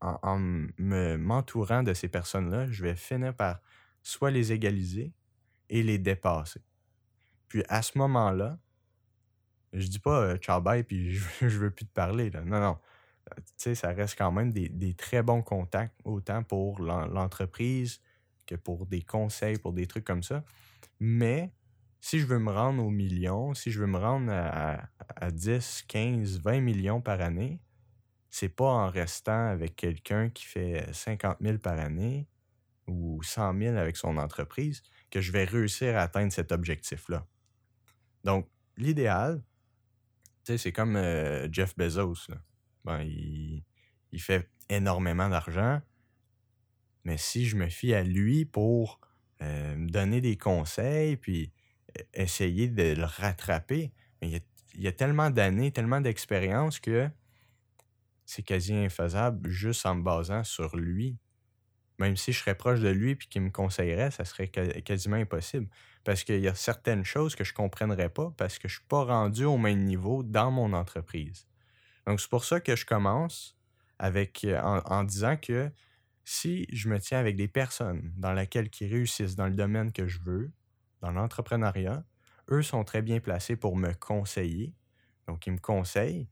en, 0.00 0.38
me, 0.38 1.16
m'entourant 1.16 1.82
de 1.82 1.94
ces 1.94 2.08
personnes-là, 2.08 2.66
je 2.70 2.82
vais 2.84 2.96
finir 2.96 3.34
par 3.34 3.60
soit 4.02 4.30
les 4.30 4.52
égaliser 4.52 5.12
et 5.68 5.82
les 5.82 5.98
dépasser. 5.98 6.62
Puis 7.48 7.62
à 7.68 7.82
ce 7.82 7.98
moment-là, 7.98 8.58
je 9.72 9.86
dis 9.86 9.98
pas 9.98 10.36
ciao 10.38 10.60
bye 10.60 10.82
puis 10.82 11.12
je, 11.12 11.46
veux 11.46 11.70
plus 11.70 11.86
te 11.86 11.92
parler. 11.92 12.30
Là. 12.30 12.42
Non, 12.42 12.60
non. 12.60 12.78
Tu 13.36 13.42
sais, 13.56 13.74
ça 13.74 13.88
reste 13.88 14.16
quand 14.16 14.32
même 14.32 14.52
des, 14.52 14.94
très 14.94 15.22
bons 15.22 15.42
contacts, 15.42 15.94
autant 16.04 16.42
pour 16.42 16.80
l'entreprise 16.80 18.00
que 18.46 18.54
pour 18.54 18.86
des 18.86 19.02
conseils, 19.02 19.58
pour 19.58 19.74
des 19.74 19.86
trucs 19.86 20.04
comme 20.04 20.22
ça. 20.22 20.42
Mais 20.98 21.52
si 22.00 22.20
je 22.20 22.26
veux 22.26 22.38
me 22.38 22.50
rendre 22.50 22.82
aux 22.82 22.90
millions, 22.90 23.52
si 23.52 23.70
je 23.70 23.80
veux 23.80 23.86
me 23.86 23.98
rendre 23.98 24.32
à, 24.32 24.88
à 25.16 25.30
10, 25.30 25.84
15, 25.88 26.40
20 26.40 26.60
millions 26.60 27.02
par 27.02 27.20
année, 27.20 27.60
c'est 28.30 28.48
pas 28.48 28.64
en 28.70 28.90
restant 28.90 29.48
avec 29.48 29.76
quelqu'un 29.76 30.30
qui 30.30 30.44
fait 30.44 30.86
50 30.92 31.38
000 31.40 31.58
par 31.58 31.78
année 31.78 32.28
ou 32.86 33.22
100 33.22 33.58
000 33.58 33.76
avec 33.76 33.96
son 33.96 34.16
entreprise 34.16 34.82
que 35.10 35.20
je 35.20 35.32
vais 35.32 35.44
réussir 35.44 35.96
à 35.96 36.02
atteindre 36.02 36.32
cet 36.32 36.52
objectif-là. 36.52 37.26
Donc, 38.24 38.48
l'idéal, 38.76 39.42
c'est 40.56 40.72
comme 40.72 40.96
euh, 40.96 41.48
Jeff 41.52 41.76
Bezos. 41.76 42.28
Il, 43.00 43.62
fait 44.18 44.48
énormément 44.70 45.28
d'argent. 45.28 45.80
Mais 47.04 47.18
si 47.18 47.46
je 47.46 47.56
me 47.56 47.68
fie 47.68 47.92
à 47.94 48.02
lui 48.02 48.44
pour 48.44 49.00
euh, 49.42 49.76
me 49.76 49.88
donner 49.88 50.20
des 50.20 50.36
conseils, 50.36 51.16
puis 51.16 51.52
e, 51.98 52.02
essayer 52.14 52.68
de 52.68 52.94
le 52.94 53.04
rattraper, 53.04 53.92
il 54.22 54.40
y 54.76 54.88
a, 54.88 54.92
tellement 54.92 55.30
d'années, 55.30 55.70
tellement 55.70 56.00
d'expérience 56.00 56.80
que 56.80 57.08
c'est 58.24 58.42
quasi 58.42 58.74
infaisable 58.74 59.48
juste 59.50 59.84
en 59.86 59.96
me 59.96 60.02
basant 60.02 60.44
sur 60.44 60.76
lui. 60.76 61.18
Même 61.98 62.16
si 62.16 62.32
je 62.32 62.40
serais 62.40 62.54
proche 62.54 62.80
de 62.80 62.88
lui 62.88 63.12
et 63.12 63.16
qu'il 63.16 63.42
me 63.42 63.50
conseillerait, 63.50 64.12
ça 64.12 64.24
serait 64.24 64.48
quasiment 64.48 65.16
impossible. 65.16 65.68
Parce 66.04 66.22
qu'il 66.22 66.40
y 66.40 66.48
a 66.48 66.54
certaines 66.54 67.04
choses 67.04 67.34
que 67.34 67.42
je 67.44 67.52
ne 67.52 67.56
comprendrais 67.56 68.08
pas 68.08 68.32
parce 68.36 68.58
que 68.58 68.68
je 68.68 68.74
ne 68.74 68.78
suis 68.78 68.88
pas 68.88 69.04
rendu 69.04 69.44
au 69.44 69.58
même 69.58 69.82
niveau 69.82 70.22
dans 70.22 70.50
mon 70.50 70.72
entreprise. 70.72 71.46
Donc, 72.06 72.20
c'est 72.20 72.30
pour 72.30 72.44
ça 72.44 72.60
que 72.60 72.76
je 72.76 72.86
commence 72.86 73.56
avec, 73.98 74.44
euh, 74.44 74.58
en, 74.60 75.02
disant 75.04 75.36
que 75.36 75.70
si 76.24 76.66
je 76.72 76.88
me 76.88 77.00
tiens 77.00 77.18
avec 77.18 77.36
des 77.36 77.48
personnes 77.48 78.12
dans 78.16 78.32
lesquelles 78.32 78.70
qui 78.70 78.86
réussissent 78.86 79.34
dans 79.34 79.46
le 79.46 79.54
domaine 79.54 79.92
que 79.92 80.06
je 80.06 80.20
veux, 80.20 80.52
dans 81.00 81.10
l'entrepreneuriat, 81.10 82.04
eux 82.50 82.62
sont 82.62 82.84
très 82.84 83.02
bien 83.02 83.18
placés 83.20 83.56
pour 83.56 83.76
me 83.76 83.92
conseiller. 83.92 84.72
Donc, 85.26 85.46
ils 85.46 85.52
me 85.52 85.58
conseillent. 85.58 86.28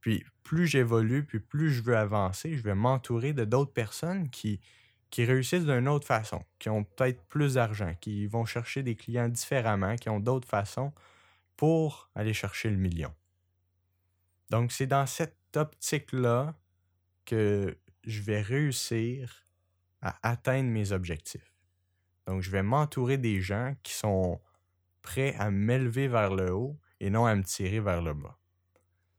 Puis, 0.00 0.24
plus 0.44 0.66
j'évolue, 0.66 1.24
puis 1.24 1.40
plus 1.40 1.70
je 1.70 1.82
veux 1.82 1.96
avancer, 1.96 2.56
je 2.56 2.62
vais 2.62 2.74
m'entourer 2.74 3.32
de 3.32 3.44
d'autres 3.44 3.72
personnes 3.72 4.30
qui, 4.30 4.60
qui 5.10 5.24
réussissent 5.24 5.64
d'une 5.64 5.88
autre 5.88 6.06
façon, 6.06 6.44
qui 6.58 6.68
ont 6.68 6.84
peut-être 6.84 7.22
plus 7.24 7.54
d'argent, 7.54 7.94
qui 8.00 8.26
vont 8.26 8.44
chercher 8.44 8.82
des 8.82 8.94
clients 8.94 9.28
différemment, 9.28 9.96
qui 9.96 10.08
ont 10.08 10.20
d'autres 10.20 10.48
façons 10.48 10.92
pour 11.56 12.10
aller 12.14 12.34
chercher 12.34 12.70
le 12.70 12.76
million. 12.76 13.12
Donc, 14.50 14.72
c'est 14.72 14.86
dans 14.86 15.06
cette 15.06 15.36
optique-là 15.56 16.54
que 17.24 17.76
je 18.04 18.22
vais 18.22 18.40
réussir 18.40 19.44
à 20.00 20.16
atteindre 20.22 20.70
mes 20.70 20.92
objectifs. 20.92 21.52
Donc, 22.26 22.42
je 22.42 22.50
vais 22.50 22.62
m'entourer 22.62 23.18
des 23.18 23.40
gens 23.40 23.74
qui 23.82 23.92
sont 23.92 24.40
prêts 25.02 25.34
à 25.38 25.50
m'élever 25.50 26.08
vers 26.08 26.34
le 26.34 26.52
haut 26.52 26.78
et 27.00 27.10
non 27.10 27.26
à 27.26 27.34
me 27.34 27.42
tirer 27.42 27.80
vers 27.80 28.02
le 28.02 28.14
bas. 28.14 28.38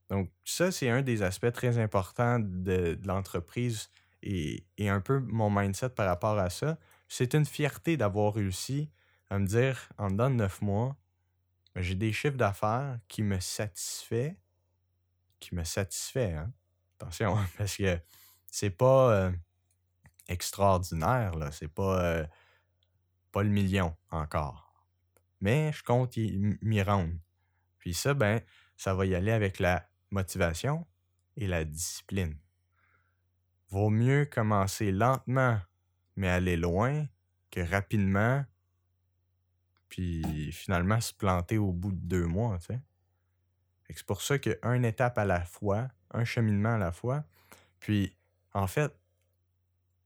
Donc, 0.09 0.29
ça, 0.43 0.71
c'est 0.71 0.89
un 0.89 1.01
des 1.01 1.21
aspects 1.21 1.51
très 1.51 1.77
importants 1.77 2.39
de, 2.39 2.97
l'entreprise 3.05 3.89
et, 4.21 4.65
un 4.79 5.01
peu 5.01 5.19
mon 5.19 5.49
mindset 5.49 5.89
par 5.89 6.07
rapport 6.07 6.37
à 6.37 6.49
ça. 6.49 6.77
C'est 7.07 7.33
une 7.33 7.45
fierté 7.45 7.97
d'avoir 7.97 8.33
réussi 8.33 8.89
à 9.29 9.39
me 9.39 9.45
dire, 9.45 9.89
en 9.97 10.09
dedans 10.09 10.29
de 10.29 10.35
neuf 10.35 10.61
mois, 10.61 10.95
j'ai 11.75 11.95
des 11.95 12.11
chiffres 12.11 12.37
d'affaires 12.37 12.99
qui 13.07 13.23
me 13.23 13.39
satisfait, 13.39 14.37
qui 15.39 15.55
me 15.55 15.63
satisfait, 15.63 16.33
hein? 16.33 16.51
Attention, 16.99 17.37
parce 17.57 17.77
que 17.77 17.99
c'est 18.47 18.71
pas 18.71 19.13
euh, 19.13 19.31
extraordinaire, 20.27 21.35
là. 21.35 21.51
C'est 21.51 21.67
pas, 21.67 22.03
euh, 22.03 22.25
pas 23.31 23.43
le 23.43 23.49
million 23.49 23.95
encore. 24.11 24.85
Mais 25.41 25.71
je 25.71 25.83
compte 25.83 26.17
m'y 26.17 26.81
rendre. 26.81 27.13
Puis 27.77 27.93
ça, 27.93 28.13
ben, 28.13 28.41
ça 28.75 28.93
va 28.93 29.05
y 29.05 29.15
aller 29.15 29.31
avec 29.31 29.59
la 29.59 29.87
motivation 30.11 30.85
et 31.37 31.47
la 31.47 31.63
discipline. 31.63 32.37
Vaut 33.69 33.89
mieux 33.89 34.25
commencer 34.25 34.91
lentement, 34.91 35.59
mais 36.15 36.29
aller 36.29 36.57
loin, 36.57 37.05
que 37.51 37.61
rapidement, 37.61 38.43
puis 39.89 40.51
finalement 40.51 41.01
se 41.01 41.13
planter 41.13 41.57
au 41.57 41.71
bout 41.71 41.91
de 41.91 41.99
deux 41.99 42.25
mois. 42.25 42.57
C'est 43.89 44.05
pour 44.05 44.21
ça 44.21 44.37
qu'une 44.37 44.85
étape 44.85 45.17
à 45.17 45.25
la 45.25 45.43
fois, 45.43 45.87
un 46.11 46.25
cheminement 46.25 46.75
à 46.75 46.77
la 46.77 46.91
fois. 46.91 47.23
Puis, 47.79 48.15
en 48.53 48.67
fait, 48.67 48.93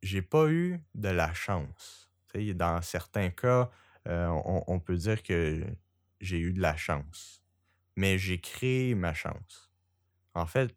j'ai 0.01 0.21
pas 0.21 0.49
eu 0.49 0.81
de 0.95 1.09
la 1.09 1.33
chance. 1.33 2.09
dans 2.33 2.81
certains 2.81 3.29
cas, 3.29 3.69
euh, 4.07 4.27
on, 4.67 4.79
peut 4.79 4.97
dire 4.97 5.23
que 5.23 5.65
j'ai 6.19 6.39
eu 6.39 6.53
de 6.53 6.61
la 6.61 6.75
chance. 6.75 7.41
Mais 7.95 8.17
j'ai 8.17 8.39
créé 8.39 8.95
ma 8.95 9.13
chance. 9.13 9.71
En 10.33 10.45
fait, 10.45 10.75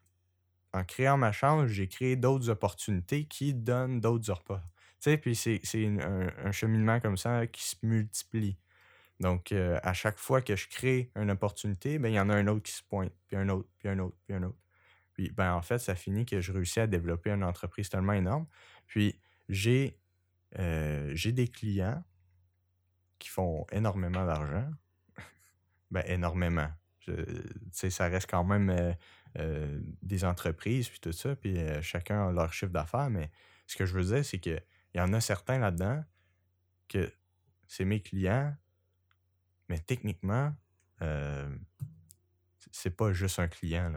en 0.76 0.85
créant 0.85 1.16
ma 1.16 1.33
chance, 1.33 1.68
j'ai 1.68 1.88
créé 1.88 2.16
d'autres 2.16 2.50
opportunités 2.50 3.25
qui 3.25 3.54
donnent 3.54 4.00
d'autres 4.00 4.33
repas. 4.33 4.62
puis 5.23 5.35
c'est 5.35 5.61
un, 5.75 6.28
un, 6.45 6.52
cheminement 6.52 7.00
comme 7.00 7.16
ça 7.16 7.47
qui 7.47 7.64
se 7.64 7.76
multiplie. 7.83 8.59
Donc, 9.21 9.52
euh, 9.52 9.78
à 9.83 9.95
chaque 9.95 10.18
fois 10.18 10.42
que 10.42 10.56
je 10.56 10.68
crée 10.68 11.11
une 11.16 11.30
opportunité, 11.30 11.99
ben, 11.99 12.11
il 12.11 12.14
y 12.14 12.21
en 12.21 12.28
a 12.28 12.35
un 12.35 12.47
autre 12.49 12.62
qui 12.62 12.73
se 12.73 12.83
pointe, 12.83 13.12
puis 13.26 13.37
un 13.37 13.49
autre, 13.49 13.68
puis 13.78 13.88
un 13.88 13.99
autre, 13.99 14.16
puis 14.26 14.35
un 14.35 14.42
autre. 14.42 14.59
Puis, 15.14 15.30
ben, 15.30 15.54
en 15.54 15.62
fait, 15.62 15.78
ça 15.78 15.95
finit 15.95 16.26
que 16.26 16.40
je 16.40 16.52
réussis 16.52 16.80
à 16.80 16.87
développer 16.87 17.30
une 17.30 17.45
entreprise 17.45 17.88
tellement 17.88 18.12
énorme. 18.12 18.47
Puis, 18.87 19.18
j'ai 19.49 19.99
euh, 20.59 21.14
des 21.25 21.49
clients 21.49 22.04
qui 23.18 23.30
font 23.30 23.66
énormément 23.73 24.26
d'argent. 24.26 24.68
ben, 25.90 26.02
énormément. 26.06 26.68
Tu 27.00 27.14
sais, 27.73 27.88
ça 27.88 28.09
reste 28.09 28.28
quand 28.28 28.45
même 28.45 28.68
euh, 28.68 28.92
des 30.02 30.24
entreprises, 30.24 30.88
puis 30.88 31.00
tout 31.00 31.12
ça, 31.12 31.36
puis 31.36 31.58
chacun 31.82 32.28
a 32.28 32.32
leur 32.32 32.52
chiffre 32.52 32.72
d'affaires. 32.72 33.10
Mais 33.10 33.30
ce 33.66 33.76
que 33.76 33.84
je 33.84 33.94
veux 33.94 34.04
dire, 34.04 34.24
c'est 34.24 34.38
qu'il 34.38 34.62
y 34.94 35.00
en 35.00 35.12
a 35.12 35.20
certains 35.20 35.58
là-dedans 35.58 36.04
que 36.88 37.12
c'est 37.66 37.84
mes 37.84 38.00
clients 38.00 38.54
mais 39.68 39.78
techniquement, 39.78 40.54
euh, 41.02 41.48
c'est 42.70 42.96
pas 42.96 43.12
juste 43.12 43.38
un 43.38 43.48
client. 43.48 43.92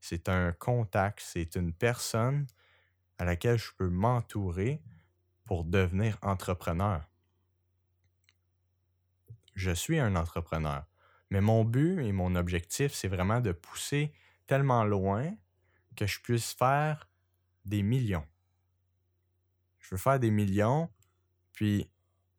C'est 0.00 0.28
un 0.28 0.52
contact, 0.52 1.20
c'est 1.20 1.56
une 1.56 1.72
personne 1.72 2.46
à 3.18 3.24
laquelle 3.24 3.58
je 3.58 3.70
peux 3.76 3.88
m'entourer 3.88 4.82
pour 5.44 5.64
devenir 5.64 6.18
entrepreneur. 6.22 7.04
Je 9.54 9.70
suis 9.70 9.98
un 9.98 10.16
entrepreneur, 10.16 10.86
mais 11.28 11.40
mon 11.40 11.64
but 11.64 12.00
et 12.00 12.12
mon 12.12 12.34
objectif, 12.34 12.94
c'est 12.94 13.08
vraiment 13.08 13.40
de 13.40 13.52
pousser 13.52 14.12
tellement 14.50 14.82
loin 14.82 15.32
que 15.94 16.06
je 16.08 16.18
puisse 16.18 16.54
faire 16.54 17.08
des 17.64 17.82
millions. 17.84 18.26
Je 19.78 19.90
veux 19.92 19.96
faire 19.96 20.18
des 20.18 20.32
millions, 20.32 20.90
puis 21.52 21.88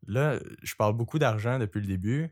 là, 0.07 0.37
je 0.61 0.75
parle 0.75 0.93
beaucoup 0.93 1.19
d'argent 1.19 1.57
depuis 1.57 1.79
le 1.79 1.87
début, 1.87 2.29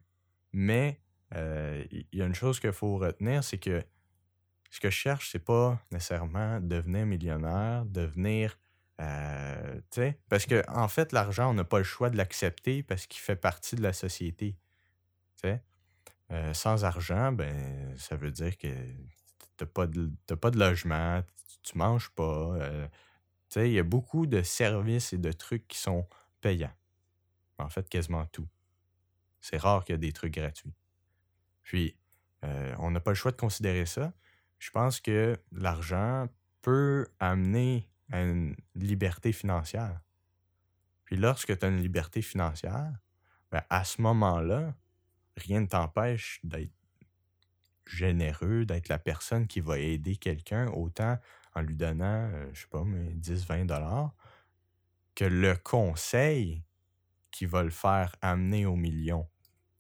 mais 0.52 1.00
euh, 1.34 1.86
il 1.92 2.06
y 2.12 2.22
a 2.22 2.26
une 2.26 2.36
chose 2.36 2.60
qu'il 2.60 2.74
faut 2.74 2.98
retenir, 2.98 3.42
c'est 3.42 3.58
que 3.58 3.82
ce 4.70 4.82
que 4.82 4.90
je 4.90 4.98
cherche, 4.98 5.32
c'est 5.32 5.46
pas 5.46 5.82
nécessairement 5.92 6.60
devenir 6.60 7.06
millionnaire, 7.06 7.86
devenir. 7.86 8.60
Euh, 9.00 9.80
sais, 9.92 10.20
parce 10.28 10.46
qu'en 10.46 10.62
en 10.68 10.90
fait, 10.90 11.14
l'argent, 11.14 11.52
on 11.52 11.54
n'a 11.54 11.64
pas 11.64 11.78
le 11.78 11.86
choix 11.86 12.10
de 12.10 12.18
l'accepter 12.18 12.84
parce 12.84 13.08
qu'il 13.08 13.22
fait 13.22 13.38
partie 13.38 13.78
de 13.78 13.82
la 13.82 13.94
société. 13.94 14.58
Euh, 16.32 16.54
sans 16.54 16.84
argent, 16.84 17.32
ben, 17.32 17.98
ça 17.98 18.18
veut 18.18 18.30
dire 18.30 18.58
que 18.58 18.68
tu 19.60 19.66
n'as 19.66 19.70
pas, 19.70 19.88
de, 19.88 20.36
pas 20.36 20.51
de 20.51 20.60
logement, 20.60 21.22
tu, 21.63 21.78
ne 21.78 21.80
manges 21.80 22.10
pas. 22.12 22.58
il 23.58 23.72
y 23.72 23.80
a 23.80 23.84
beaucoup 23.84 24.25
de 24.25 24.42
services 24.42 25.13
et 25.13 25.18
de 25.18 25.32
trucs 25.32 25.68
qui 25.68 25.78
sont 25.78 26.08
payants. 26.42 26.74
En 27.58 27.70
fait, 27.70 27.88
quasiment 27.89 28.25
tout. 28.28 28.48
C'est 29.42 29.58
rare 29.58 29.84
qu'il 29.84 29.94
y 29.94 29.96
ait 29.96 30.00
des 30.00 30.13
trucs 30.13 30.34
gratuits. 30.34 30.74
Puis, 31.63 31.96
euh, 32.46 32.74
on 32.80 32.92
n'a 32.92 33.00
pas 33.00 33.12
le 33.12 33.16
choix 33.16 33.32
de 33.32 33.38
considérer 33.38 33.86
ça. 33.86 34.13
Je 34.60 34.72
pense 34.72 35.01
que 35.01 35.38
l'argent 35.51 36.28
peut 36.62 37.06
amener 37.20 37.89
à 38.12 38.22
une 38.22 38.56
liberté 38.75 39.32
financière. 39.32 40.00
Puis 41.04 41.18
lorsque 41.18 41.58
tu 41.58 41.66
as 41.66 41.70
une 41.70 41.82
liberté 41.82 42.22
financière, 42.22 42.94
ben, 43.51 43.63
à 43.70 43.84
ce 43.84 44.01
moment-là, 44.01 44.74
rien 45.38 45.62
ne 45.62 45.68
t'empêche 45.68 46.39
d'être 46.44 46.72
généreux, 47.89 48.65
d'être 48.65 48.88
la 48.88 49.00
personne 49.00 49.48
qui 49.48 49.60
va 49.60 49.79
aider 49.79 50.15
quelqu'un 50.15 50.67
autant 50.67 51.17
en 51.55 51.62
lui 51.62 51.75
donnant, 51.75 52.29
je 52.29 52.36
euh, 52.36 52.50
je 52.53 52.62
sais 52.62 52.67
pas, 52.67 52.84
10, 52.86 53.46
20 53.48 53.65
dollars, 53.65 54.13
que 55.15 55.25
le 55.25 55.55
conseil 55.55 56.63
qui 57.31 57.46
va 57.46 57.63
le 57.63 57.69
faire 57.69 58.15
amener 58.22 58.65
au 58.65 58.75
million. 58.75 59.27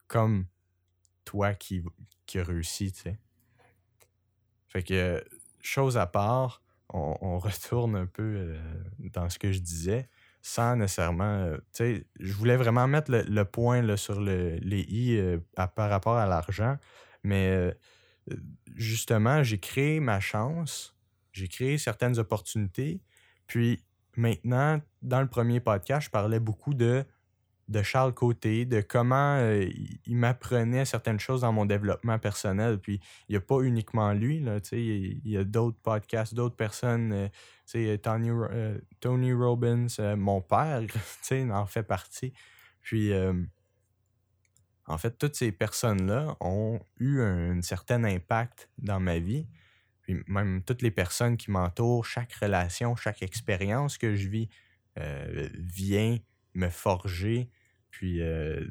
Comme 0.07 0.47
toi 1.25 1.53
qui, 1.53 1.83
qui 2.25 2.41
réussi, 2.41 2.91
tu 2.91 3.01
sais. 3.01 3.19
Fait 4.67 4.83
que, 4.83 5.23
chose 5.61 5.97
à 5.97 6.07
part, 6.07 6.61
on, 6.89 7.37
retourne 7.39 7.95
un 7.95 8.05
peu 8.05 8.23
euh, 8.23 8.59
dans 8.99 9.29
ce 9.29 9.37
que 9.39 9.51
je 9.51 9.59
disais, 9.59 10.09
sans 10.41 10.75
nécessairement. 10.75 11.23
Euh, 11.23 11.57
tu 11.57 11.63
sais, 11.73 12.07
je 12.19 12.33
voulais 12.33 12.57
vraiment 12.57 12.87
mettre 12.87 13.11
le, 13.11 13.45
point 13.45 13.81
là, 13.81 13.97
sur 13.97 14.19
le, 14.19 14.55
les 14.57 14.81
i 14.81 15.19
par 15.55 15.89
rapport 15.89 16.17
à 16.17 16.25
l'argent, 16.25 16.77
mais 17.23 17.73
justement, 18.75 19.43
j'ai 19.43 19.59
créé 19.59 19.99
ma 19.99 20.19
chance, 20.19 20.95
j'ai 21.31 21.47
créé 21.47 21.77
certaines 21.77 22.19
opportunités, 22.19 23.01
puis 23.47 23.83
maintenant, 24.15 24.81
dans 25.01 25.21
le 25.21 25.27
premier 25.27 25.59
podcast, 25.59 26.05
je 26.05 26.11
parlais 26.11 26.39
beaucoup 26.39 26.73
de 26.73 27.05
de 27.69 27.83
Charles 27.83 28.13
Côté, 28.13 28.65
de 28.65 28.81
comment 28.81 29.37
euh, 29.37 29.65
il 30.05 30.17
m'apprenait 30.17 30.85
certaines 30.85 31.19
choses 31.19 31.41
dans 31.41 31.53
mon 31.53 31.65
développement 31.65 32.17
personnel. 32.17 32.79
Puis 32.79 32.99
il 33.27 33.33
n'y 33.33 33.37
a 33.37 33.41
pas 33.41 33.61
uniquement 33.61 34.11
lui, 34.11 34.39
là, 34.39 34.57
il 34.71 35.21
y 35.23 35.37
a 35.37 35.43
d'autres 35.43 35.77
podcasts, 35.81 36.33
d'autres 36.33 36.55
personnes, 36.55 37.29
euh, 37.75 37.97
Tony, 37.97 38.31
euh, 38.31 38.77
Tony 38.99 39.31
Robbins, 39.31 39.87
mon 40.17 40.41
père, 40.41 40.81
en 41.51 41.65
fait 41.67 41.83
partie. 41.83 42.33
Puis 42.81 43.11
en 44.89 44.97
fait, 44.97 45.17
toutes 45.17 45.35
ces 45.35 45.51
personnes-là 45.51 46.35
ont 46.39 46.79
eu 46.99 47.21
un, 47.21 47.61
certain 47.61 48.03
impact 48.03 48.69
dans 48.79 48.99
ma 48.99 49.19
vie. 49.19 49.47
puis 50.01 50.21
même 50.27 50.63
toutes 50.63 50.81
les 50.81 50.91
personnes 50.91 51.37
qui 51.37 51.51
m'entourent, 51.51 52.05
chaque 52.05 52.33
relation, 52.33 52.95
chaque 52.95 53.21
expérience 53.21 53.99
que 53.99 54.15
je 54.15 54.27
vis 54.27 54.49
euh, 54.97 55.47
vient 55.53 56.17
me 56.55 56.69
forger, 56.69 57.51
puis 57.91 58.21
euh, 58.21 58.65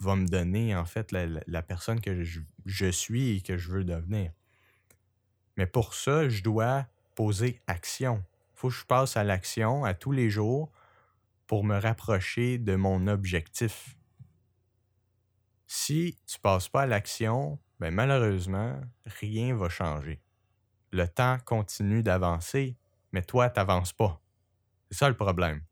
va 0.00 0.16
me 0.16 0.26
donner 0.26 0.74
en 0.74 0.84
fait 0.84 1.12
la, 1.12 1.62
personne 1.62 2.00
que 2.00 2.24
je, 2.24 2.90
suis 2.90 3.36
et 3.36 3.40
que 3.40 3.56
je 3.56 3.70
veux 3.70 3.84
devenir. 3.84 4.32
Mais 5.56 5.66
pour 5.66 5.94
ça, 5.94 6.28
je 6.28 6.42
dois 6.42 6.86
poser 7.14 7.60
action. 7.68 8.24
Il 8.54 8.58
faut 8.58 8.68
que 8.68 8.74
je 8.74 8.84
passe 8.84 9.16
à 9.16 9.22
l'action 9.22 9.84
à 9.84 9.94
tous 9.94 10.12
les 10.12 10.28
jours 10.28 10.72
pour 11.46 11.62
me 11.62 11.78
rapprocher 11.78 12.58
de 12.58 12.74
mon 12.74 13.06
objectif. 13.06 13.96
Si 15.74 16.18
tu 16.26 16.38
passes 16.38 16.68
pas 16.68 16.82
à 16.82 16.86
l'action, 16.86 17.58
ben 17.80 17.94
malheureusement, 17.94 18.78
rien 19.06 19.56
va 19.56 19.70
changer. 19.70 20.20
Le 20.90 21.08
temps 21.08 21.38
continue 21.46 22.02
d'avancer, 22.02 22.76
mais 23.10 23.22
toi, 23.22 23.48
tu 23.48 23.58
n'avances 23.58 23.94
pas. 23.94 24.20
C'est 24.90 24.98
ça 24.98 25.08
le 25.08 25.16
problème. 25.16 25.62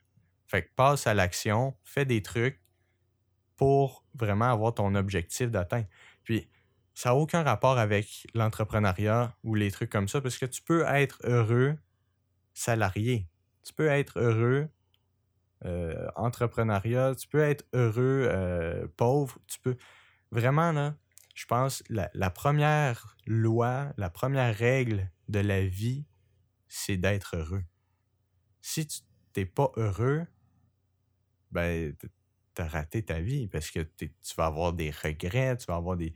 Fait 0.47 0.63
que 0.63 0.71
passe 0.75 1.07
à 1.07 1.13
l'action, 1.13 1.77
fais 1.85 2.07
des 2.07 2.23
trucs 2.23 2.63
pour 3.59 4.03
vraiment 4.15 4.51
avoir 4.51 4.73
ton 4.73 4.95
objectif 4.95 5.51
d'atteindre. 5.51 5.87
Puis, 6.25 6.49
ça 6.95 7.11
n'a 7.11 7.17
aucun 7.17 7.43
rapport 7.43 7.77
avec 7.77 8.27
l'entrepreneuriat 8.33 9.37
ou 9.45 9.55
les 9.55 9.71
trucs 9.71 9.91
comme 9.91 10.09
ça, 10.09 10.23
parce 10.23 10.39
que 10.39 10.47
tu 10.47 10.63
peux 10.63 10.83
être 10.87 11.19
heureux 11.25 11.77
salarié. 12.55 13.29
Tu 13.63 13.75
peux 13.75 13.89
être 13.89 14.19
heureux 14.19 14.71
euh, 15.65 16.09
entrepreneuriat, 16.17 17.15
tu 17.15 17.29
peux 17.29 17.41
être 17.41 17.65
heureux 17.73 18.29
euh, 18.31 18.87
pauvre. 18.97 19.39
Tu 19.47 19.59
peux. 19.61 19.77
Vraiment, 20.31 20.73
là, 20.73 20.97
je 21.35 21.47
pense 21.47 21.83
la, 21.89 22.11
la 22.15 22.31
première 22.31 23.17
loi, 23.27 23.93
la 23.97 24.11
première 24.11 24.57
règle 24.57 25.11
de 25.29 25.41
la 25.41 25.65
vie, 25.67 26.07
c'est 26.69 26.97
d'être 26.97 27.37
heureux. 27.37 27.65
Si 28.63 28.87
tu 28.87 29.01
n'es 29.37 29.47
pas 29.47 29.73
heureux, 29.77 30.27
ben, 31.51 31.95
tu 32.55 32.63
as 32.63 32.69
raté 32.69 33.05
ta 33.05 33.21
vie 33.21 33.49
parce 33.49 33.71
que 33.71 33.81
tu 33.81 34.11
vas 34.37 34.47
avoir 34.47 34.73
des 34.73 34.91
regrets, 34.91 35.57
tu 35.57 35.67
vas 35.67 35.77
avoir 35.77 35.97
des. 35.97 36.15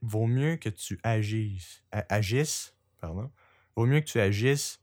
Vaut 0.00 0.26
mieux 0.26 0.56
que 0.56 0.68
tu 0.68 0.98
agisses, 1.02 1.84
agisses, 1.90 2.74
pardon, 3.00 3.30
vaut 3.76 3.86
mieux 3.86 4.00
que 4.00 4.06
tu 4.06 4.20
agisses 4.20 4.80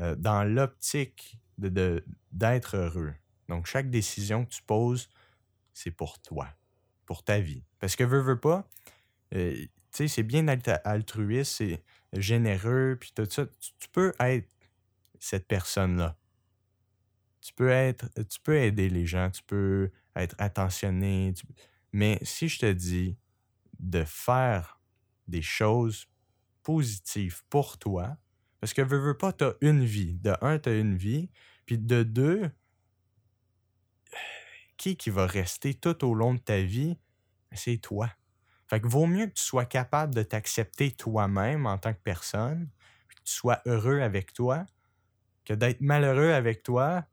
euh, 0.00 0.14
dans 0.16 0.44
l'optique 0.44 1.38
d'être 1.58 2.76
heureux. 2.76 3.14
Donc, 3.48 3.66
chaque 3.66 3.90
décision 3.90 4.44
que 4.44 4.50
tu 4.50 4.62
poses, 4.62 5.08
c'est 5.72 5.90
pour 5.90 6.18
toi, 6.20 6.48
pour 7.06 7.22
ta 7.22 7.40
vie. 7.40 7.64
Parce 7.78 7.96
que 7.96 8.04
veux, 8.04 8.20
veux 8.20 8.40
pas, 8.40 8.68
euh, 9.34 9.54
tu 9.54 9.68
sais, 9.90 10.08
c'est 10.08 10.22
bien 10.22 10.46
altruiste, 10.84 11.56
c'est 11.56 11.82
généreux, 12.12 12.96
puis 12.98 13.12
tout 13.14 13.26
ça. 13.28 13.46
Tu, 13.46 13.88
peux 13.92 14.12
être 14.20 14.48
cette 15.18 15.46
personne-là. 15.46 16.16
Tu 17.40 17.52
peux 17.52 17.68
être, 17.70 18.08
tu 18.28 18.40
peux 18.40 18.56
aider 18.56 18.88
les 18.88 19.06
gens, 19.06 19.30
tu 19.30 19.42
peux 19.42 19.90
être 20.16 20.34
attentionné. 20.38 21.34
Mais 21.92 22.18
si 22.22 22.48
je 22.48 22.58
te 22.58 22.72
dis 22.72 23.16
de 23.78 24.04
faire 24.04 24.80
des 25.28 25.42
choses 25.42 26.06
positives 26.62 27.42
pour 27.50 27.78
toi, 27.78 28.16
parce 28.60 28.72
que 28.72 28.82
veux, 28.82 28.98
veux 28.98 29.16
pas, 29.16 29.32
tu 29.32 29.44
as 29.44 29.54
une 29.60 29.84
vie. 29.84 30.14
De 30.14 30.34
un, 30.40 30.58
tu 30.58 30.70
as 30.70 30.78
une 30.78 30.96
vie. 30.96 31.28
Puis 31.66 31.76
de 31.76 32.02
deux, 32.02 32.50
qui 34.92 35.10
va 35.10 35.26
rester 35.26 35.74
tout 35.74 36.04
au 36.04 36.14
long 36.14 36.34
de 36.34 36.38
ta 36.38 36.60
vie? 36.60 36.98
C'est 37.52 37.78
toi. 37.78 38.10
Fait 38.68 38.80
que 38.80 38.86
vaut 38.88 39.06
mieux 39.06 39.26
que 39.26 39.34
tu 39.34 39.42
sois 39.42 39.64
capable 39.64 40.14
de 40.14 40.22
t'accepter 40.22 40.90
toi-même 40.90 41.66
en 41.66 41.78
tant 41.78 41.92
que 41.92 42.00
personne, 42.02 42.68
que 43.08 43.22
tu 43.24 43.32
sois 43.32 43.60
heureux 43.66 44.00
avec 44.00 44.32
toi, 44.32 44.64
que 45.44 45.54
d'être 45.54 45.80
malheureux 45.80 46.32
avec 46.32 46.62
toi, 46.62 47.04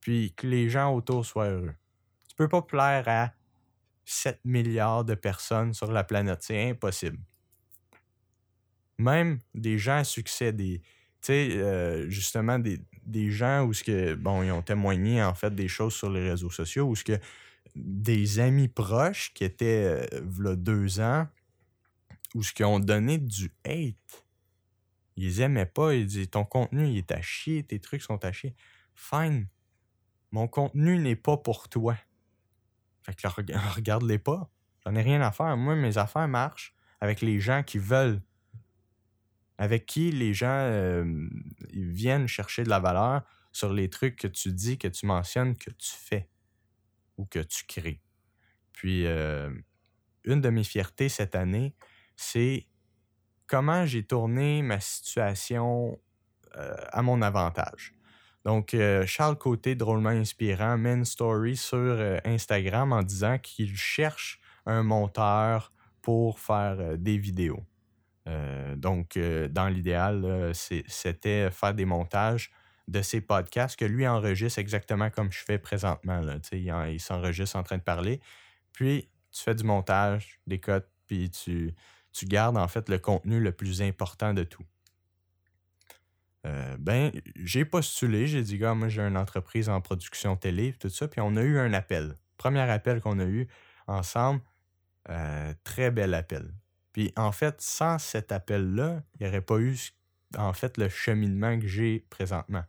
puis 0.00 0.34
que 0.34 0.46
les 0.46 0.68
gens 0.68 0.94
autour 0.94 1.24
soient 1.24 1.48
heureux. 1.48 1.74
Tu 2.28 2.34
peux 2.36 2.48
pas 2.48 2.62
plaire 2.62 3.04
à 3.08 3.32
7 4.04 4.40
milliards 4.44 5.04
de 5.04 5.14
personnes 5.14 5.72
sur 5.74 5.90
la 5.92 6.04
planète, 6.04 6.42
c'est 6.42 6.70
impossible. 6.70 7.18
Même 8.98 9.40
des 9.54 9.78
gens 9.78 9.96
à 9.98 10.04
succès, 10.04 10.52
des, 10.52 10.80
tu 10.80 10.88
sais, 11.22 11.48
euh, 11.56 12.08
justement, 12.08 12.58
des, 12.58 12.80
des 13.06 13.30
gens 13.30 13.64
où 13.64 13.72
ce 13.72 13.84
que, 13.84 14.18
ils 14.44 14.52
ont 14.52 14.62
témoigné 14.62 15.22
en 15.22 15.34
fait 15.34 15.54
des 15.54 15.68
choses 15.68 15.94
sur 15.94 16.10
les 16.10 16.28
réseaux 16.30 16.50
sociaux, 16.50 16.86
où 16.86 16.96
ce 16.96 17.04
que 17.04 17.18
des 17.74 18.38
amis 18.38 18.68
proches 18.68 19.32
qui 19.34 19.44
étaient, 19.44 20.06
euh, 20.12 20.20
là, 20.38 20.56
deux 20.56 21.00
ans, 21.00 21.26
ou 22.34 22.42
ce 22.42 22.52
qui 22.52 22.64
ont 22.64 22.80
donné 22.80 23.18
du 23.18 23.52
hate. 23.64 24.24
Ils 25.16 25.40
aimaient 25.40 25.66
pas, 25.66 25.94
ils 25.94 26.06
disaient 26.06 26.26
ton 26.26 26.44
contenu 26.44 26.88
il 26.88 26.98
est 26.98 27.12
à 27.12 27.22
chier, 27.22 27.62
tes 27.62 27.78
trucs 27.78 28.02
sont 28.02 28.24
à 28.24 28.32
chier. 28.32 28.54
Fine. 28.94 29.46
Mon 30.32 30.48
contenu 30.48 30.98
n'est 30.98 31.16
pas 31.16 31.36
pour 31.36 31.68
toi. 31.68 31.96
Fait 33.04 33.14
que 33.14 33.28
regarde-les 33.74 34.18
pas. 34.18 34.50
J'en 34.84 34.94
ai 34.94 35.02
rien 35.02 35.20
à 35.20 35.30
faire. 35.30 35.56
Moi, 35.56 35.76
mes 35.76 35.98
affaires 35.98 36.28
marchent 36.28 36.74
avec 37.00 37.20
les 37.20 37.38
gens 37.40 37.62
qui 37.62 37.78
veulent. 37.78 38.20
Avec 39.56 39.86
qui 39.86 40.10
les 40.10 40.34
gens 40.34 41.04
viennent 41.72 42.26
chercher 42.26 42.64
de 42.64 42.68
la 42.68 42.80
valeur 42.80 43.22
sur 43.52 43.72
les 43.72 43.88
trucs 43.88 44.16
que 44.16 44.26
tu 44.26 44.52
dis, 44.52 44.78
que 44.78 44.88
tu 44.88 45.06
mentionnes, 45.06 45.56
que 45.56 45.70
tu 45.70 45.92
fais 45.92 46.28
ou 47.16 47.24
que 47.24 47.38
tu 47.38 47.64
crées. 47.64 48.00
Puis, 48.72 49.06
une 49.06 50.40
de 50.40 50.48
mes 50.48 50.64
fiertés 50.64 51.08
cette 51.08 51.36
année, 51.36 51.74
c'est 52.16 52.66
comment 53.46 53.86
j'ai 53.86 54.04
tourné 54.04 54.62
ma 54.62 54.80
situation 54.80 56.00
à 56.52 57.02
mon 57.02 57.22
avantage. 57.22 57.92
Donc, 58.44 58.76
Charles 59.06 59.38
Côté, 59.38 59.76
drôlement 59.76 60.08
inspirant, 60.08 60.76
met 60.76 60.94
une 60.94 61.04
story 61.04 61.56
sur 61.56 61.96
Instagram 62.24 62.92
en 62.92 63.02
disant 63.02 63.38
qu'il 63.38 63.76
cherche 63.76 64.40
un 64.66 64.82
monteur 64.82 65.72
pour 66.02 66.40
faire 66.40 66.98
des 66.98 67.18
vidéos. 67.18 67.64
Donc, 68.76 69.18
dans 69.18 69.68
l'idéal, 69.68 70.52
c'était 70.54 71.50
faire 71.50 71.74
des 71.74 71.84
montages 71.84 72.50
de 72.88 73.02
ses 73.02 73.20
podcasts 73.20 73.78
que 73.78 73.84
lui 73.84 74.06
enregistre 74.06 74.58
exactement 74.58 75.10
comme 75.10 75.32
je 75.32 75.38
fais 75.38 75.58
présentement. 75.58 76.20
Là. 76.20 76.36
Il, 76.52 76.74
il 76.92 77.00
s'enregistre 77.00 77.56
en 77.56 77.62
train 77.62 77.78
de 77.78 77.82
parler. 77.82 78.20
Puis, 78.72 79.08
tu 79.34 79.42
fais 79.42 79.54
du 79.54 79.64
montage, 79.64 80.40
des 80.46 80.60
codes, 80.60 80.86
puis 81.06 81.30
tu, 81.30 81.74
gardes 82.24 82.56
en 82.56 82.68
fait 82.68 82.88
le 82.88 82.98
contenu 82.98 83.40
le 83.40 83.52
plus 83.52 83.82
important 83.82 84.32
de 84.32 84.44
tout. 84.44 84.64
Euh, 86.46 86.76
ben, 86.78 87.10
j'ai 87.36 87.64
postulé, 87.64 88.26
j'ai 88.26 88.42
dit, 88.42 88.58
gars, 88.58 88.74
moi 88.74 88.88
j'ai 88.88 89.02
une 89.02 89.16
entreprise 89.16 89.68
en 89.68 89.80
production 89.80 90.36
télé, 90.36 90.74
tout 90.74 90.90
ça, 90.90 91.08
puis 91.08 91.20
on 91.20 91.36
a 91.36 91.42
eu 91.42 91.58
un 91.58 91.72
appel. 91.72 92.14
Premier 92.36 92.60
appel 92.60 93.00
qu'on 93.00 93.18
a 93.18 93.24
eu 93.24 93.48
ensemble, 93.86 94.40
euh, 95.08 95.52
très 95.64 95.90
bel 95.90 96.14
appel. 96.14 96.52
Puis 96.94 97.12
en 97.16 97.32
fait, 97.32 97.60
sans 97.60 97.98
cet 97.98 98.32
appel-là, 98.32 99.02
il 99.18 99.24
n'y 99.24 99.28
aurait 99.28 99.42
pas 99.42 99.58
eu 99.58 99.76
en 100.38 100.52
fait 100.52 100.78
le 100.78 100.88
cheminement 100.88 101.58
que 101.58 101.66
j'ai 101.66 102.06
présentement. 102.08 102.62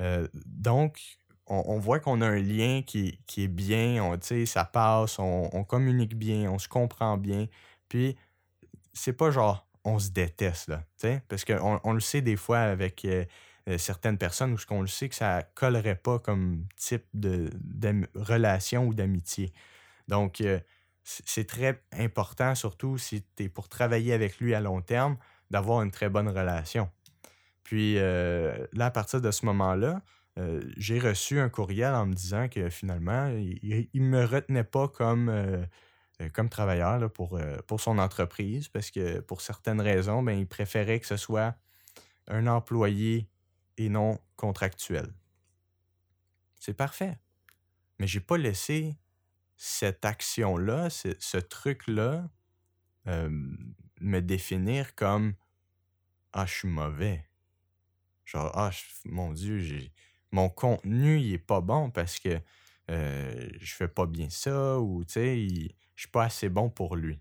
Euh, 0.00 0.26
donc, 0.34 0.98
on, 1.46 1.78
voit 1.78 2.00
qu'on 2.00 2.20
a 2.20 2.26
un 2.26 2.40
lien 2.40 2.82
qui, 2.82 3.18
est 3.36 3.48
bien, 3.48 4.02
on, 4.02 4.18
ça 4.46 4.64
passe, 4.64 5.18
on, 5.18 5.64
communique 5.64 6.14
bien, 6.14 6.50
on 6.50 6.58
se 6.58 6.68
comprend 6.68 7.16
bien. 7.16 7.46
Puis, 7.88 8.16
c'est 8.92 9.12
pas 9.12 9.30
genre 9.30 9.66
on 9.84 9.98
se 9.98 10.10
déteste, 10.10 10.68
là, 10.68 10.82
parce 11.28 11.44
qu'on 11.44 11.80
on 11.82 11.92
le 11.92 12.00
sait 12.00 12.20
des 12.20 12.36
fois 12.36 12.58
avec 12.58 13.04
euh, 13.06 13.24
euh, 13.68 13.78
certaines 13.78 14.18
personnes 14.18 14.52
où 14.52 14.58
qu'on 14.66 14.82
le 14.82 14.88
sait 14.88 15.08
que 15.08 15.14
ça 15.14 15.42
collerait 15.54 15.96
pas 15.96 16.18
comme 16.18 16.66
type 16.76 17.06
de, 17.14 17.50
relation 18.14 18.86
ou 18.86 18.92
d'amitié. 18.92 19.52
Donc, 20.08 20.42
c'est 21.08 21.46
très 21.46 21.82
important, 21.92 22.54
surtout 22.54 22.98
si 22.98 23.24
tu 23.36 23.44
es 23.44 23.48
pour 23.48 23.68
travailler 23.68 24.12
avec 24.12 24.38
lui 24.38 24.54
à 24.54 24.60
long 24.60 24.82
terme, 24.82 25.16
d'avoir 25.50 25.82
une 25.82 25.90
très 25.90 26.10
bonne 26.10 26.28
relation. 26.28 26.90
Puis 27.62 27.98
euh, 27.98 28.66
là, 28.72 28.86
à 28.86 28.90
partir 28.90 29.20
de 29.20 29.30
ce 29.30 29.46
moment-là, 29.46 30.02
euh, 30.38 30.62
j'ai 30.76 30.98
reçu 30.98 31.40
un 31.40 31.48
courriel 31.48 31.94
en 31.94 32.06
me 32.06 32.12
disant 32.12 32.48
que 32.48 32.68
finalement, 32.68 33.28
il 33.28 33.88
ne 33.94 34.08
me 34.08 34.24
retenait 34.24 34.64
pas 34.64 34.88
comme, 34.88 35.30
euh, 35.30 35.64
comme 36.34 36.50
travailleur 36.50 37.10
pour, 37.10 37.40
pour 37.66 37.80
son 37.80 37.98
entreprise 37.98 38.68
parce 38.68 38.90
que 38.90 39.20
pour 39.20 39.40
certaines 39.40 39.80
raisons, 39.80 40.22
ben, 40.22 40.38
il 40.38 40.46
préférait 40.46 41.00
que 41.00 41.06
ce 41.06 41.16
soit 41.16 41.56
un 42.26 42.46
employé 42.46 43.28
et 43.78 43.88
non 43.88 44.18
contractuel. 44.36 45.08
C'est 46.60 46.74
parfait. 46.74 47.18
Mais 47.98 48.06
j'ai 48.06 48.20
pas 48.20 48.36
laissé 48.36 48.96
cette 49.58 50.06
action-là, 50.06 50.88
ce, 50.88 51.36
truc-là, 51.36 52.30
me 53.04 54.20
définir 54.20 54.94
comme 54.94 55.34
Ah, 56.32 56.46
je 56.46 56.54
suis 56.54 56.68
mauvais. 56.68 57.28
Genre, 58.24 58.50
ah, 58.54 58.70
mon 59.04 59.32
Dieu, 59.32 59.60
mon 60.32 60.48
contenu, 60.48 61.18
il 61.18 61.32
est 61.32 61.38
pas 61.38 61.60
bon 61.60 61.90
parce 61.90 62.18
que 62.18 62.40
euh, 62.90 63.48
je 63.60 63.74
fais 63.74 63.88
pas 63.88 64.06
bien 64.06 64.30
ça 64.30 64.78
ou, 64.78 65.04
tu 65.04 65.12
sais, 65.14 65.48
je 65.94 66.02
suis 66.02 66.10
pas 66.10 66.24
assez 66.24 66.48
bon 66.48 66.70
pour 66.70 66.96
lui. 66.96 67.20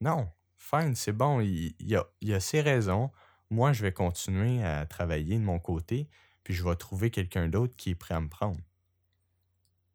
Non, 0.00 0.30
fine, 0.56 0.94
c'est 0.94 1.12
bon, 1.12 1.40
il, 1.40 1.74
y 1.80 1.94
a, 1.94 2.06
il 2.20 2.32
a 2.34 2.40
ses 2.40 2.60
raisons. 2.60 3.10
Moi, 3.50 3.72
je 3.72 3.82
vais 3.82 3.92
continuer 3.92 4.64
à 4.64 4.86
travailler 4.86 5.38
de 5.38 5.44
mon 5.44 5.58
côté, 5.58 6.08
puis 6.42 6.54
je 6.54 6.64
vais 6.64 6.74
trouver 6.76 7.10
quelqu'un 7.10 7.48
d'autre 7.48 7.76
qui 7.76 7.90
est 7.90 7.94
prêt 7.94 8.14
à 8.14 8.20
me 8.20 8.28
prendre. 8.28 8.60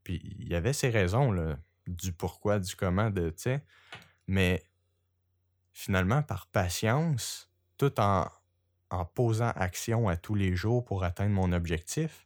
Puis 0.07 0.21
il 0.39 0.47
y 0.47 0.55
avait 0.55 0.71
ses 0.71 0.89
raisons, 0.89 1.33
là, 1.33 1.57
du 1.85 2.13
pourquoi, 2.13 2.59
du 2.59 2.77
comment, 2.77 3.09
de, 3.09 3.29
tu 3.29 3.41
sais. 3.41 3.61
Mais 4.25 4.63
finalement, 5.73 6.23
par 6.23 6.47
patience, 6.47 7.51
tout 7.77 7.99
en, 7.99 8.25
en 8.89 9.03
posant 9.03 9.49
action 9.49 10.07
à 10.07 10.15
tous 10.15 10.33
les 10.33 10.55
jours 10.55 10.85
pour 10.85 11.03
atteindre 11.03 11.33
mon 11.33 11.51
objectif, 11.51 12.25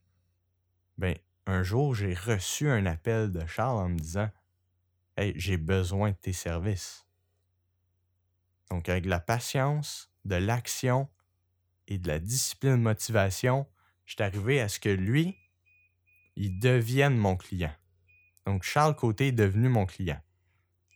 ben, 1.00 1.18
un 1.48 1.64
jour, 1.64 1.96
j'ai 1.96 2.14
reçu 2.14 2.70
un 2.70 2.86
appel 2.86 3.32
de 3.32 3.44
Charles 3.48 3.80
en 3.80 3.90
me 3.90 3.98
disant 3.98 4.30
Hey, 5.18 5.34
j'ai 5.36 5.58
besoin 5.58 6.12
de 6.12 6.18
tes 6.18 6.34
services. 6.34 7.08
Donc, 8.70 8.90
avec 8.90 9.08
la 9.08 9.20
patience, 9.20 10.12
de 10.24 10.36
l'action 10.36 11.10
et 11.88 11.98
de 11.98 12.08
la 12.08 12.20
discipline 12.20 12.74
de 12.74 12.82
motivation, 12.82 13.66
je 14.06 14.14
suis 14.14 14.24
arrivé 14.24 14.62
à 14.62 14.70
ce 14.70 14.80
que 14.80 14.90
lui, 14.90 15.36
il 16.36 16.60
devienne 16.60 17.18
mon 17.18 17.36
client. 17.36 17.74
Donc, 18.46 18.64
Charles 18.64 18.96
Côté 18.96 19.28
est 19.28 19.32
devenu 19.32 19.70
mon 19.70 19.86
client. 19.86 20.20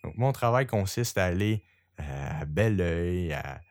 Donc, 0.04 0.18
mon 0.18 0.32
travail 0.32 0.68
consiste 0.68 1.18
à 1.18 1.26
aller 1.26 1.64
euh, 2.00 2.42
à 2.42 2.46
Belleuil, 2.46 3.34
à, 3.34 3.62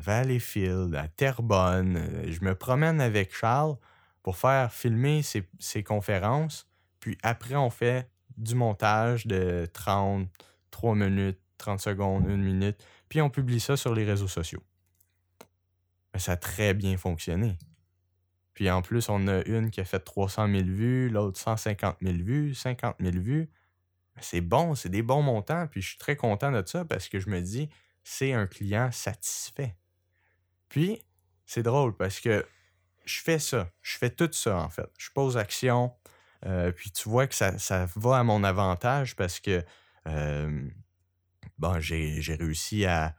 Valleyfield, 0.00 0.94
à 0.94 1.08
Terrebonne. 1.08 1.96
Euh, 1.98 2.32
je 2.32 2.42
me 2.42 2.54
promène 2.54 3.00
avec 3.00 3.34
Charles 3.34 3.76
pour 4.22 4.38
faire 4.38 4.72
filmer 4.72 5.22
ses, 5.22 5.82
conférences. 5.82 6.66
Puis 6.98 7.18
après, 7.22 7.56
on 7.56 7.68
fait 7.68 8.08
du 8.38 8.54
montage 8.54 9.26
de 9.26 9.68
30, 9.72 10.28
3 10.70 10.94
minutes, 10.94 11.38
30 11.58 11.80
secondes, 11.80 12.26
1 12.26 12.36
minute. 12.36 12.82
Puis 13.10 13.20
on 13.20 13.28
publie 13.28 13.60
ça 13.60 13.76
sur 13.76 13.94
les 13.94 14.04
réseaux 14.04 14.28
sociaux. 14.28 14.62
ça 16.16 16.32
a 16.32 16.36
très 16.36 16.72
bien 16.72 16.96
fonctionné. 16.96 17.58
Puis 18.60 18.68
en 18.68 18.82
plus, 18.82 19.08
on 19.08 19.26
a 19.26 19.42
une 19.46 19.70
qui 19.70 19.80
a 19.80 19.86
fait 19.86 20.00
300 20.00 20.46
000 20.46 20.64
vues, 20.64 21.08
l'autre 21.08 21.40
150 21.40 21.96
000 22.02 22.16
vues, 22.18 22.54
50 22.54 22.94
000 23.00 23.16
vues. 23.16 23.48
C'est 24.20 24.42
bon, 24.42 24.74
c'est 24.74 24.90
des 24.90 25.00
bons 25.00 25.22
montants. 25.22 25.66
Puis 25.66 25.80
je 25.80 25.88
suis 25.88 25.98
très 25.98 26.14
content 26.14 26.52
de 26.52 26.62
ça 26.66 26.84
parce 26.84 27.08
que 27.08 27.18
je 27.20 27.30
me 27.30 27.40
dis, 27.40 27.70
c'est 28.04 28.34
un 28.34 28.46
client 28.46 28.92
satisfait. 28.92 29.78
Puis, 30.68 31.02
c'est 31.46 31.62
drôle 31.62 31.96
parce 31.96 32.20
que 32.20 32.44
je 33.06 33.22
fais 33.22 33.38
ça. 33.38 33.70
Je 33.80 33.96
fais 33.96 34.10
tout 34.10 34.28
ça, 34.30 34.58
en 34.58 34.68
fait. 34.68 34.90
Je 34.98 35.08
pose 35.08 35.38
action. 35.38 35.94
Euh, 36.44 36.70
puis 36.70 36.90
tu 36.90 37.08
vois 37.08 37.26
que 37.26 37.34
ça, 37.34 37.86
va 37.96 38.18
à 38.18 38.24
mon 38.24 38.44
avantage 38.44 39.16
parce 39.16 39.40
que 39.40 39.64
euh, 40.06 40.68
bon, 41.56 41.80
j'ai 41.80 42.20
réussi 42.38 42.84
à, 42.84 43.16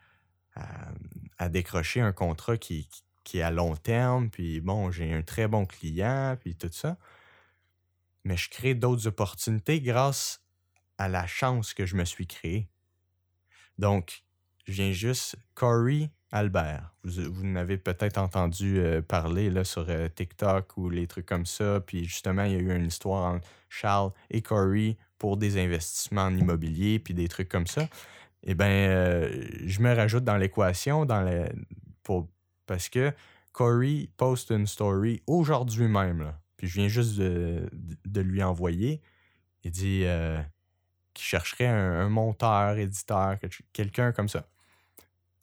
décrocher 1.49 2.01
un 2.01 2.11
contrat 2.11 2.57
qui, 2.57 2.87
est 3.33 3.41
à 3.41 3.51
long 3.51 3.75
terme. 3.75 4.29
Puis 4.29 4.61
bon, 4.61 4.91
j'ai 4.91 5.13
un 5.13 5.21
très 5.21 5.47
bon 5.47 5.65
client, 5.65 6.37
puis 6.39 6.55
tout 6.55 6.69
ça. 6.71 6.97
Mais 8.23 8.37
je 8.37 8.49
crée 8.49 8.75
d'autres 8.75 9.07
opportunités 9.07 9.81
grâce 9.81 10.43
à 10.97 11.07
la 11.07 11.25
chance 11.25 11.73
que 11.73 11.85
je 11.85 11.95
me 11.95 12.05
suis 12.05 12.27
créée. 12.27 12.69
Donc, 13.77 14.23
je 14.67 14.73
viens 14.73 14.91
juste. 14.91 15.35
Corey 15.55 16.11
Albert. 16.31 16.93
Vous, 17.03 17.31
vous 17.31 17.45
n'avez 17.45 17.77
peut-être 17.77 18.17
entendu 18.17 18.79
euh, 18.79 19.01
parler 19.01 19.49
là, 19.49 19.63
sur 19.63 19.85
euh, 19.89 20.07
TikTok 20.07 20.77
ou 20.77 20.89
les 20.89 21.07
trucs 21.07 21.25
comme 21.25 21.45
ça. 21.45 21.81
Puis 21.81 22.05
justement, 22.05 22.43
il 22.43 22.53
y 22.53 22.55
a 22.55 22.59
eu 22.59 22.75
une 22.75 22.85
histoire 22.85 23.33
entre 23.33 23.47
Charles 23.69 24.11
et 24.29 24.41
Corey 24.41 24.97
pour 25.17 25.37
des 25.37 25.61
investissements 25.61 26.23
en 26.23 26.35
immobilier, 26.35 26.99
puis 26.99 27.13
des 27.13 27.27
trucs 27.27 27.49
comme 27.49 27.67
ça. 27.67 27.87
Eh 28.43 28.55
bien, 28.55 28.67
euh, 28.67 29.47
je 29.65 29.81
me 29.81 29.93
rajoute 29.93 30.23
dans 30.23 30.37
l'équation 30.37 31.05
dans 31.05 31.47
pour, 32.03 32.27
parce 32.71 32.87
que 32.87 33.11
Corey 33.51 34.07
poste 34.15 34.51
une 34.51 34.65
story 34.65 35.21
aujourd'hui 35.27 35.89
même. 35.89 36.33
puis 36.55 36.69
je 36.69 36.75
viens 36.75 36.87
juste 36.87 37.17
de, 37.17 37.69
lui 38.21 38.41
envoyer. 38.41 39.01
Il 39.65 39.71
dit 39.71 40.05
qu'il 41.13 41.25
chercherait 41.25 41.67
un 41.67 42.07
monteur, 42.07 42.77
éditeur, 42.77 43.35
quelqu'un 43.73 44.13
comme 44.13 44.29
ça. 44.29 44.47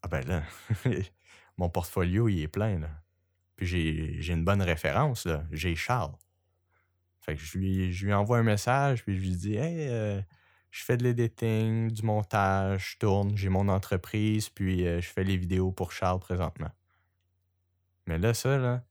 Ah 0.00 0.08
ben 0.08 0.26
là, 0.26 0.42
mon 1.58 1.68
portfolio, 1.68 2.30
il 2.30 2.40
est 2.40 2.48
plein. 2.48 2.80
Puis 3.56 3.66
j'ai 3.66 4.32
une 4.32 4.46
bonne 4.46 4.62
référence, 4.62 5.26
là. 5.26 5.44
J'ai 5.52 5.76
Charles. 5.76 6.16
Fait 7.20 7.36
que 7.36 7.42
je 7.42 7.58
lui, 7.58 7.92
je 7.92 8.06
lui 8.06 8.14
envoie 8.14 8.38
un 8.38 8.42
message, 8.42 9.04
puis 9.04 9.16
je 9.16 9.20
lui 9.20 9.36
dis 9.36 9.56
Hey, 9.56 9.86
euh, 9.90 10.22
je 10.70 10.82
fais 10.82 10.96
de 10.96 11.04
l'editing, 11.04 11.90
du 11.90 12.02
montage, 12.04 12.92
je 12.92 12.98
tourne, 13.00 13.36
j'ai 13.36 13.50
mon 13.50 13.68
entreprise, 13.68 14.48
puis 14.48 14.86
euh, 14.86 15.02
je 15.02 15.08
fais 15.08 15.24
les 15.24 15.36
vidéos 15.36 15.72
pour 15.72 15.92
Charles 15.92 16.20
présentement. 16.20 16.70
Mais 18.08 18.18
là, 18.18 18.32
ça, 18.32 18.56
là, 18.56 18.82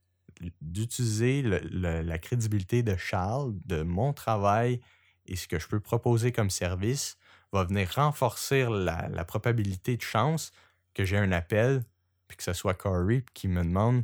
d'utiliser 0.62 1.42
la 1.42 2.20
crédibilité 2.20 2.84
de 2.84 2.96
Charles, 2.96 3.54
de 3.66 3.82
mon 3.82 4.14
travail 4.14 4.80
et 5.26 5.36
ce 5.36 5.48
que 5.48 5.58
je 5.58 5.68
peux 5.68 5.80
proposer 5.80 6.32
comme 6.32 6.52
service, 6.52 7.18
va 7.52 7.64
venir 7.64 7.90
renforcer 7.96 8.68
la, 8.70 9.26
probabilité 9.26 9.98
de 9.98 10.04
chance 10.04 10.52
que 10.94 11.04
j'ai 11.04 11.18
un 11.18 11.32
appel, 11.32 11.84
puis 12.28 12.38
que 12.38 12.44
ce 12.44 12.54
soit 12.54 12.76
Corey 12.76 13.26
qui 13.34 13.48
me 13.48 13.64
demande 13.64 14.04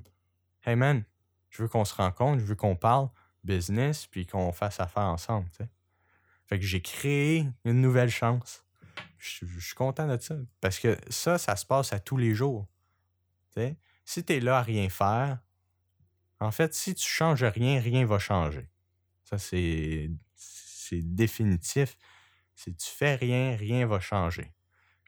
Hey 0.65 0.75
man, 0.75 1.03
je 1.51 1.61
veux 1.61 1.67
qu'on 1.67 1.85
se 1.85 1.93
rencontre, 1.93 2.39
je 2.39 2.45
veux 2.45 2.55
qu'on 2.55 2.75
parle 2.75 3.09
business, 3.43 4.07
puis 4.07 4.25
qu'on 4.25 4.51
fasse 4.51 4.79
affaire 4.79 5.03
ensemble. 5.03 5.47
Fait 6.47 6.57
que 6.57 6.65
j'ai 6.65 6.81
créé 6.81 7.47
une 7.65 7.81
nouvelle 7.81 8.09
chance. 8.09 8.63
Je, 9.19 9.45
suis 9.59 9.75
content 9.75 10.07
de 10.07 10.19
ça. 10.19 10.35
Parce 10.59 10.79
que 10.79 10.97
ça, 11.09 11.37
ça 11.37 11.55
se 11.55 11.65
passe 11.65 11.93
à 11.93 11.99
tous 11.99 12.17
les 12.17 12.33
jours. 12.33 12.67
Si 14.05 14.23
tu 14.23 14.33
es 14.33 14.39
là 14.39 14.59
à 14.59 14.61
rien 14.61 14.89
faire, 14.89 15.39
en 16.39 16.51
fait, 16.51 16.73
si 16.73 16.93
tu 16.93 17.07
changes 17.07 17.43
rien, 17.43 17.79
rien 17.79 18.05
va 18.05 18.19
changer. 18.19 18.67
Ça, 19.23 19.37
c'est 19.37 20.09
définitif. 20.91 21.97
Si 22.55 22.75
tu 22.75 22.89
fais 22.89 23.15
rien, 23.15 23.55
rien 23.55 23.87
va 23.87 23.99
changer. 23.99 24.51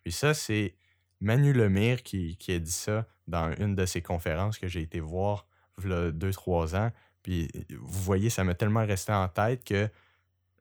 Puis 0.03 0.13
ça, 0.13 0.33
c'est 0.33 0.75
Manu 1.19 1.53
Lemire 1.53 2.03
qui, 2.03 2.37
a 2.47 2.59
dit 2.59 2.71
ça 2.71 3.07
dans 3.27 3.53
une 3.57 3.75
de 3.75 3.85
ses 3.85 4.01
conférences 4.01 4.57
que 4.57 4.67
j'ai 4.67 4.81
été 4.81 4.99
voir 4.99 5.47
il 5.83 5.89
y 5.89 5.93
a 5.93 6.11
deux, 6.11 6.31
trois 6.31 6.75
ans. 6.75 6.91
Puis 7.21 7.49
vous 7.69 8.03
voyez, 8.03 8.29
ça 8.29 8.43
m'a 8.43 8.53
tellement 8.53 8.85
resté 8.85 9.11
en 9.11 9.27
tête 9.27 9.63
que 9.63 9.89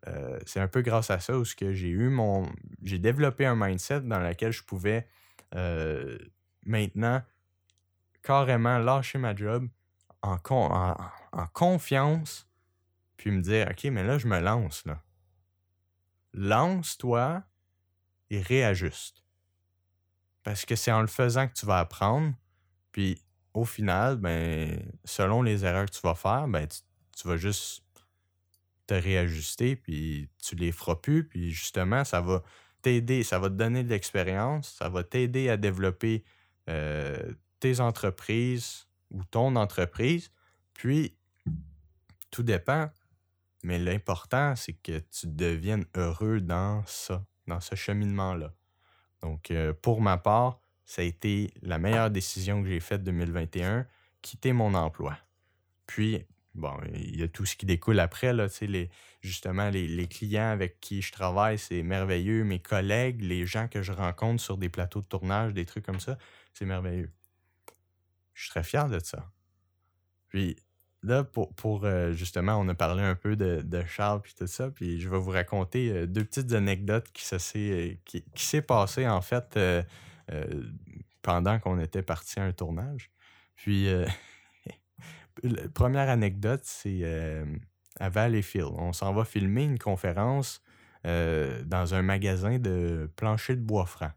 euh, 0.09 0.39
c'est 0.45 0.61
un 0.61 0.69
peu 0.69 0.83
grâce 0.83 1.11
à 1.11 1.21
ça 1.21 1.39
où 1.39 1.45
j'ai 1.45 1.89
eu 1.89 2.09
mon. 2.09 2.51
J'ai 2.83 2.99
développé 2.99 3.47
un 3.47 3.55
mindset 3.55 4.01
dans 4.01 4.21
lequel 4.21 4.53
je 4.53 4.63
pouvais 4.63 5.07
euh, 5.55 6.19
maintenant 6.67 7.23
carrément 8.25 8.79
lâcher 8.79 9.19
ma 9.19 9.37
job 9.37 9.69
en, 10.23 10.39
en, 11.33 11.47
confiance, 11.49 12.49
puis 13.17 13.31
me 13.31 13.43
dire 13.43 13.69
OK, 13.71 13.85
mais 13.85 14.03
là, 14.03 14.19
je 14.19 14.27
me 14.27 14.41
lance 14.41 14.85
là. 14.87 15.01
Lance-toi 16.33 17.45
et 18.31 18.41
réajuste. 18.41 19.23
Parce 20.43 20.65
que 20.65 20.75
c'est 20.75 20.91
en 20.91 21.03
le 21.03 21.07
faisant 21.07 21.47
que 21.47 21.53
tu 21.53 21.67
vas 21.67 21.79
apprendre. 21.79 22.35
Puis 22.91 23.23
au 23.53 23.65
final, 23.65 24.17
ben, 24.17 24.83
selon 25.05 25.43
les 25.43 25.65
erreurs 25.65 25.87
que 25.87 25.95
tu 25.95 26.01
vas 26.03 26.15
faire, 26.15 26.49
ben, 26.49 26.67
tu, 26.67 27.29
vas 27.29 27.37
juste 27.37 27.85
te 28.87 28.95
réajuster, 28.95 29.77
puis 29.77 30.29
tu 30.43 30.57
les 30.57 30.73
feras 30.73 30.97
plus. 30.97 31.29
Puis 31.29 31.51
justement, 31.51 32.05
ça 32.05 32.21
va 32.21 32.43
t'aider, 32.83 33.23
ça 33.23 33.39
va 33.39 33.49
te 33.49 33.55
donner 33.55 33.85
de 33.85 33.91
l'expérience, 33.91 34.75
ça 34.79 34.89
va 34.89 35.05
t'aider 35.05 35.51
à 35.51 35.57
développer 35.57 36.25
euh, 36.69 37.33
tes 37.65 37.81
entreprises 37.81 38.87
ou 39.11 39.25
ton 39.25 39.57
entreprise. 39.57 40.31
Puis, 40.75 41.17
tout 42.31 42.43
dépend. 42.43 42.91
Mais 43.63 43.79
l'important, 43.79 44.55
c'est 44.55 44.75
que 44.75 44.99
tu 44.99 45.27
deviennes 45.29 45.87
heureux 45.97 46.43
dans 46.43 46.85
ça, 46.85 47.25
dans 47.47 47.61
ce 47.61 47.75
cheminement-là. 47.75 48.53
Donc, 49.23 49.51
euh, 49.51 49.73
pour 49.73 50.03
ma 50.03 50.19
part, 50.19 50.61
ça 50.85 51.01
a 51.01 51.07
été 51.07 51.55
la 51.63 51.79
meilleure 51.79 52.11
décision 52.11 52.63
que 52.63 52.69
j'ai 52.69 52.81
faite 52.81 53.03
2021, 53.03 53.87
quitter 54.21 54.53
mon 54.53 54.75
emploi. 54.75 55.17
Puis, 55.87 56.23
bon, 56.55 56.75
il 56.93 57.19
y 57.19 57.23
a 57.23 57.29
tout 57.29 57.47
ce 57.47 57.57
qui 57.57 57.65
découle 57.65 57.99
après, 57.99 58.35
là, 58.35 58.47
les, 58.61 58.91
justement, 59.23 59.71
les, 59.71 60.07
clients 60.07 60.51
avec 60.51 60.81
qui 60.81 61.01
je 61.01 61.13
travaille, 61.13 61.59
c'est 61.59 61.83
merveilleux. 61.83 62.45
Mes 62.45 62.59
collègues, 62.59 63.23
les 63.23 63.47
gens 63.47 63.69
que 63.69 63.81
je 63.81 63.93
rencontre 63.93 64.43
sur 64.43 64.59
des 64.59 64.69
plateaux 64.69 65.01
de 65.01 65.07
tournage, 65.07 65.55
des 65.55 65.65
trucs 65.65 65.87
comme 65.87 66.01
ça, 66.01 66.19
c'est 66.53 66.67
merveilleux. 66.67 67.11
Je 68.35 68.51
très 68.51 68.63
fier 68.63 68.89
de 68.89 68.99
ça. 68.99 69.31
Puis, 70.29 70.57
Là, 71.05 71.23
pour, 71.23 71.85
euh, 71.85 72.13
justement, 72.13 72.57
on 72.57 72.67
a 72.69 72.75
parlé 72.75 73.03
un 73.03 73.15
peu 73.15 73.37
de, 73.37 73.85
Charles 73.87 74.23
puis 74.23 74.33
tout 74.35 74.47
ça, 74.47 74.71
puis 74.71 75.01
je 75.01 75.11
vais 75.11 75.19
vous 75.19 75.31
raconter 75.31 75.91
euh, 75.91 76.07
deux 76.07 76.25
petites 76.25 76.53
anecdotes 76.53 77.13
qui 77.13 77.27
s'est 77.27 77.37
euh, 77.57 77.95
qui, 78.07 78.25
qui 78.35 78.61
passé 78.63 79.07
en 79.07 79.21
fait 79.21 79.59
pendant 81.21 81.59
qu'on 81.59 81.79
était 81.79 82.03
parti 82.03 82.41
à 82.41 82.45
un 82.45 82.53
tournage. 82.53 83.11
Puis 83.55 83.87
première 85.75 86.09
anecdote, 86.09 86.63
c'est 86.65 87.05
à 88.01 88.09
Valleyfield. 88.09 88.73
On 88.79 88.95
s'en 88.95 89.13
va 89.13 89.27
filmer 89.27 89.65
une 89.65 89.79
conférence 89.79 90.63
dans 91.05 91.91
un 91.93 92.01
magasin 92.01 92.59
de 92.59 93.11
plancher 93.17 93.57
de 93.57 93.61
bois 93.61 93.85
franc. 93.85 94.13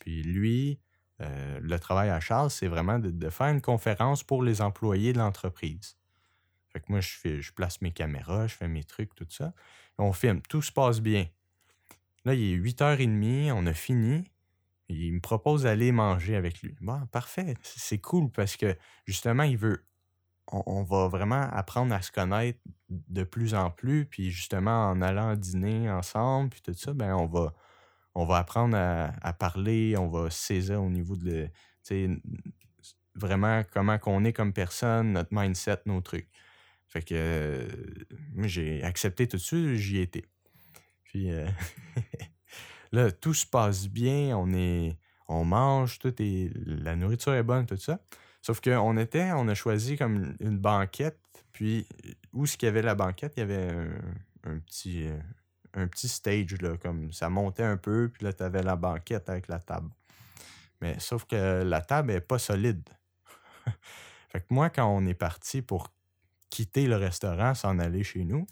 Puis 0.00 0.24
lui, 0.24 0.80
euh, 1.20 1.60
le 1.60 1.78
travail 1.78 2.10
à 2.10 2.20
Charles, 2.20 2.50
c'est 2.50 2.66
vraiment 2.66 2.98
de, 2.98 3.30
faire 3.30 3.48
une 3.48 3.60
conférence 3.60 4.22
pour 4.22 4.42
les 4.42 4.62
employés 4.62 5.12
de 5.12 5.18
l'entreprise. 5.18 5.96
Fait 6.72 6.80
que 6.80 6.86
moi, 6.88 7.00
je, 7.00 7.52
place 7.52 7.80
mes 7.82 7.90
caméras, 7.90 8.46
je 8.46 8.54
fais 8.54 8.68
mes 8.68 8.84
trucs, 8.84 9.14
tout 9.14 9.26
ça. 9.28 9.52
On 9.98 10.12
filme, 10.12 10.40
tout 10.42 10.62
se 10.62 10.72
passe 10.72 11.00
bien. 11.00 11.26
Là, 12.24 12.34
il 12.34 12.54
est 12.54 12.56
8h30, 12.56 13.52
on 13.52 13.66
a 13.66 13.74
fini. 13.74 14.24
Il 14.88 15.12
me 15.12 15.20
propose 15.20 15.64
d'aller 15.64 15.92
manger 15.92 16.36
avec 16.36 16.62
lui. 16.62 16.74
Bon, 16.80 17.06
parfait, 17.06 17.54
c'est 17.62 17.98
cool 17.98 18.30
parce 18.30 18.56
que 18.56 18.76
justement, 19.06 19.42
il 19.44 19.56
veut. 19.56 19.84
On, 20.52 20.82
va 20.82 21.06
vraiment 21.06 21.42
apprendre 21.52 21.94
à 21.94 22.02
se 22.02 22.10
connaître 22.10 22.58
de 22.88 23.22
plus 23.22 23.54
en 23.54 23.70
plus. 23.70 24.04
Puis 24.04 24.32
justement, 24.32 24.88
en 24.88 25.00
allant 25.00 25.36
dîner 25.36 25.88
ensemble, 25.88 26.50
puis 26.50 26.60
tout 26.60 26.74
ça, 26.74 26.92
ben 26.92 27.14
on 27.14 27.26
va, 27.26 27.54
on 28.14 28.24
va 28.24 28.38
apprendre 28.38 28.76
à, 28.76 29.32
parler, 29.32 29.96
on 29.96 30.08
va 30.08 30.30
saisir 30.30 30.82
au 30.82 30.90
niveau 30.90 31.16
de 31.16 31.48
vraiment 33.14 33.62
comment 33.72 33.98
qu'on 33.98 34.24
est 34.24 34.32
comme 34.32 34.52
personne, 34.52 35.12
notre 35.12 35.32
mindset, 35.32 35.80
nos 35.86 36.00
trucs. 36.00 36.28
Fait 36.88 37.02
que 37.02 37.68
j'ai 38.42 38.82
accepté 38.82 39.28
tout 39.28 39.36
de 39.36 39.42
suite, 39.42 39.74
j'y 39.76 40.00
étais. 40.00 40.24
Puis 41.04 41.30
euh, 41.30 41.46
là, 42.92 43.12
tout 43.12 43.34
se 43.34 43.46
passe 43.46 43.88
bien, 43.88 44.36
on 44.36 44.52
est. 44.52 44.98
On 45.28 45.44
mange, 45.44 46.00
tout 46.00 46.12
est. 46.20 46.50
La 46.66 46.96
nourriture 46.96 47.34
est 47.34 47.44
bonne, 47.44 47.66
tout 47.66 47.76
ça. 47.76 48.00
Sauf 48.42 48.60
qu'on 48.60 48.96
était, 48.96 49.30
on 49.32 49.46
a 49.46 49.54
choisi 49.54 49.96
comme 49.96 50.34
une 50.40 50.58
banquette, 50.58 51.20
puis 51.52 51.86
où 52.32 52.46
ce 52.46 52.56
qu'il 52.56 52.66
y 52.66 52.70
avait 52.70 52.82
la 52.82 52.96
banquette, 52.96 53.34
il 53.36 53.40
y 53.40 53.42
avait 53.42 53.68
un, 54.44 54.58
petit, 54.58 55.06
euh, 55.06 55.18
un 55.74 55.86
petit 55.86 56.08
stage, 56.08 56.60
là, 56.60 56.76
comme 56.76 57.12
ça 57.12 57.28
montait 57.28 57.62
un 57.62 57.76
peu, 57.76 58.10
puis 58.12 58.24
là, 58.24 58.32
tu 58.32 58.42
avais 58.42 58.62
la 58.62 58.76
banquette 58.76 59.28
avec 59.28 59.48
la 59.48 59.60
table. 59.60 59.90
Mais 60.80 60.98
sauf 60.98 61.24
que 61.24 61.62
la 61.62 61.80
table 61.80 62.12
n'est 62.12 62.20
pas 62.20 62.38
solide. 62.38 62.88
fait 64.28 64.40
que 64.40 64.46
moi, 64.50 64.70
quand 64.70 64.86
on 64.86 65.06
est 65.06 65.14
parti 65.14 65.62
pour 65.62 65.92
quitter 66.48 66.86
le 66.86 66.96
restaurant, 66.96 67.54
s'en 67.54 67.78
aller 67.78 68.02
chez 68.02 68.24
nous, 68.24 68.46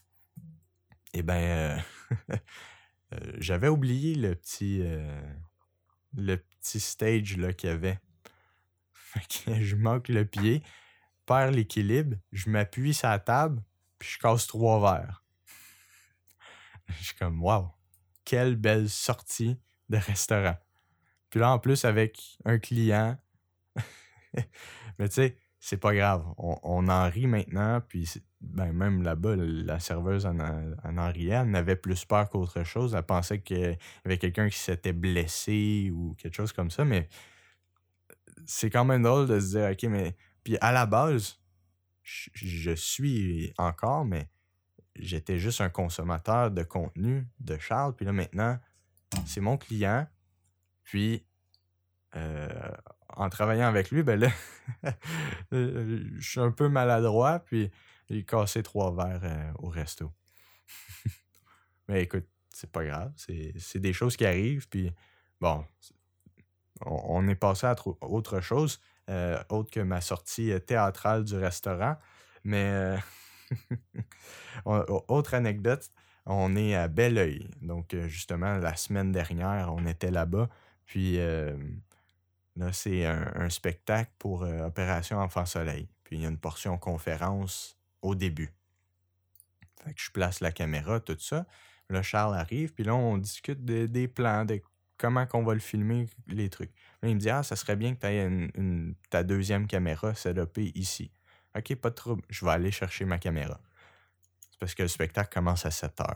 eh 1.14 1.22
bien, 1.22 1.36
euh, 1.36 1.78
euh, 3.12 3.32
j'avais 3.38 3.68
oublié 3.68 4.14
le 4.14 4.34
petit, 4.34 4.80
euh, 4.82 5.20
le 6.16 6.36
petit 6.36 6.80
stage 6.80 7.36
qu'il 7.56 7.70
y 7.70 7.72
avait. 7.72 7.98
Fait 8.92 9.26
que 9.26 9.62
je 9.62 9.74
manque 9.74 10.08
le 10.08 10.26
pied, 10.26 10.62
perds 11.24 11.50
l'équilibre, 11.50 12.16
je 12.32 12.50
m'appuie 12.50 12.92
sur 12.92 13.08
la 13.08 13.18
table, 13.18 13.62
puis 13.98 14.10
je 14.10 14.18
casse 14.18 14.46
trois 14.46 14.80
verres. 14.80 15.24
Je 16.88 17.04
suis 17.04 17.16
comme, 17.16 17.42
wow, 17.42 17.68
quelle 18.24 18.56
belle 18.56 18.88
sortie 18.88 19.58
de 19.88 19.96
restaurant. 19.96 20.56
Puis 21.30 21.40
là, 21.40 21.50
en 21.52 21.58
plus, 21.58 21.84
avec 21.84 22.38
un 22.44 22.58
client. 22.58 23.16
Mais 24.98 25.08
tu 25.08 25.14
sais, 25.14 25.36
c'est 25.60 25.76
pas 25.76 25.94
grave. 25.94 26.24
On, 26.38 26.88
en 26.88 27.10
rit 27.10 27.26
maintenant. 27.26 27.80
Puis 27.86 28.22
ben, 28.40 28.72
même 28.72 29.02
là-bas, 29.02 29.36
la 29.36 29.80
serveuse 29.80 30.26
en, 30.26 30.38
en, 30.38 31.12
riait. 31.12 31.34
Elle 31.34 31.50
n'avait 31.50 31.76
plus 31.76 32.04
peur 32.04 32.28
qu'autre 32.28 32.64
chose. 32.64 32.94
Elle 32.94 33.02
pensait 33.02 33.40
qu'il 33.40 33.58
y 33.58 33.78
avait 34.04 34.18
quelqu'un 34.18 34.48
qui 34.48 34.58
s'était 34.58 34.92
blessé 34.92 35.90
ou 35.92 36.14
quelque 36.18 36.34
chose 36.34 36.52
comme 36.52 36.70
ça. 36.70 36.84
Mais 36.84 37.08
c'est 38.46 38.70
quand 38.70 38.84
même 38.84 39.02
drôle 39.02 39.26
de 39.26 39.40
se 39.40 39.56
dire, 39.56 39.70
OK, 39.70 39.82
mais. 39.90 40.16
Puis 40.44 40.56
à 40.60 40.72
la 40.72 40.86
base, 40.86 41.40
je 42.02 42.74
suis 42.74 43.52
encore, 43.58 44.06
mais 44.06 44.30
j'étais 44.98 45.38
juste 45.38 45.60
un 45.60 45.68
consommateur 45.68 46.50
de 46.50 46.62
contenu 46.62 47.26
de 47.40 47.58
Charles. 47.58 47.94
Puis 47.94 48.06
là, 48.06 48.12
maintenant, 48.12 48.58
c'est 49.26 49.40
mon 49.40 49.56
client. 49.56 50.06
Puis, 50.82 51.24
euh, 52.16 52.48
en 53.08 53.28
travaillant 53.28 53.68
avec 53.68 53.90
lui, 53.90 54.02
ben 54.02 54.18
là, 54.18 54.30
je 55.52 56.20
suis 56.20 56.40
un 56.40 56.50
peu 56.50 56.68
maladroit. 56.68 57.40
Puis, 57.40 57.70
il 58.08 58.24
cassé 58.24 58.62
trois 58.62 58.94
verres 58.94 59.20
euh, 59.24 59.52
au 59.58 59.68
resto. 59.68 60.10
Mais 61.88 62.02
écoute, 62.02 62.26
c'est 62.50 62.70
pas 62.70 62.84
grave. 62.84 63.12
C'est 63.16 63.78
des 63.78 63.92
choses 63.92 64.16
qui 64.16 64.24
arrivent. 64.26 64.68
Puis, 64.68 64.92
bon, 65.40 65.64
on, 66.86 67.26
est 67.28 67.34
passé 67.34 67.66
à 67.66 67.76
autre 68.02 68.40
chose, 68.40 68.80
euh, 69.08 69.42
autre 69.48 69.70
que 69.70 69.80
ma 69.80 70.00
sortie 70.00 70.52
théâtrale 70.66 71.24
du 71.24 71.36
restaurant. 71.36 71.96
Mais. 72.44 72.98
Autre 74.64 75.34
anecdote, 75.34 75.90
on 76.26 76.56
est 76.56 76.74
à 76.74 76.88
Belleuil. 76.88 77.48
Donc, 77.62 77.94
euh, 77.94 78.06
justement, 78.08 78.58
la 78.58 78.76
semaine 78.76 79.12
dernière, 79.12 79.72
on 79.74 79.86
était 79.86 80.10
là-bas. 80.10 80.48
Puis 80.84 81.18
euh, 81.18 81.56
là, 82.56 82.72
c'est 82.72 83.06
un, 83.06 83.48
spectacle 83.50 84.12
pour 84.18 84.42
euh, 84.42 84.66
Opération 84.66 85.18
Enfant 85.18 85.46
Soleil. 85.46 85.88
Puis 86.04 86.16
il 86.16 86.22
y 86.22 86.26
a 86.26 86.28
une 86.28 86.38
portion 86.38 86.76
conférence 86.78 87.78
au 88.02 88.14
début. 88.14 88.52
Fait 89.84 89.94
que 89.94 90.00
je 90.00 90.10
place 90.10 90.40
la 90.40 90.52
caméra, 90.52 91.00
tout 91.00 91.16
ça. 91.18 91.46
Là, 91.90 92.02
Charles 92.02 92.34
arrive, 92.34 92.74
puis 92.74 92.84
là, 92.84 92.94
on 92.94 93.16
discute 93.16 93.64
des 93.64 94.08
plans, 94.08 94.44
de 94.44 94.60
comment 94.98 95.26
qu'on 95.26 95.42
va 95.42 95.54
le 95.54 95.60
filmer, 95.60 96.06
les 96.26 96.50
trucs. 96.50 96.72
Là, 97.02 97.08
il 97.08 97.14
me 97.14 97.20
dit 97.20 97.30
Ah, 97.30 97.42
ça 97.42 97.56
serait 97.56 97.76
bien 97.76 97.94
que 97.94 98.00
tu 98.00 98.06
aies 98.06 98.92
ta 99.08 99.22
deuxième 99.22 99.66
caméra 99.66 100.14
setupée 100.14 100.72
ici. 100.74 101.10
OK, 101.56 101.74
pas 101.76 101.90
de 101.90 101.94
trouble, 101.94 102.22
je 102.28 102.44
vais 102.44 102.50
aller 102.50 102.70
chercher 102.70 103.04
ma 103.04 103.18
caméra. 103.18 103.60
C'est 104.50 104.58
parce 104.58 104.74
que 104.74 104.82
le 104.82 104.88
spectacle 104.88 105.32
commence 105.32 105.66
à 105.66 105.70
7 105.70 105.98
h. 105.98 106.14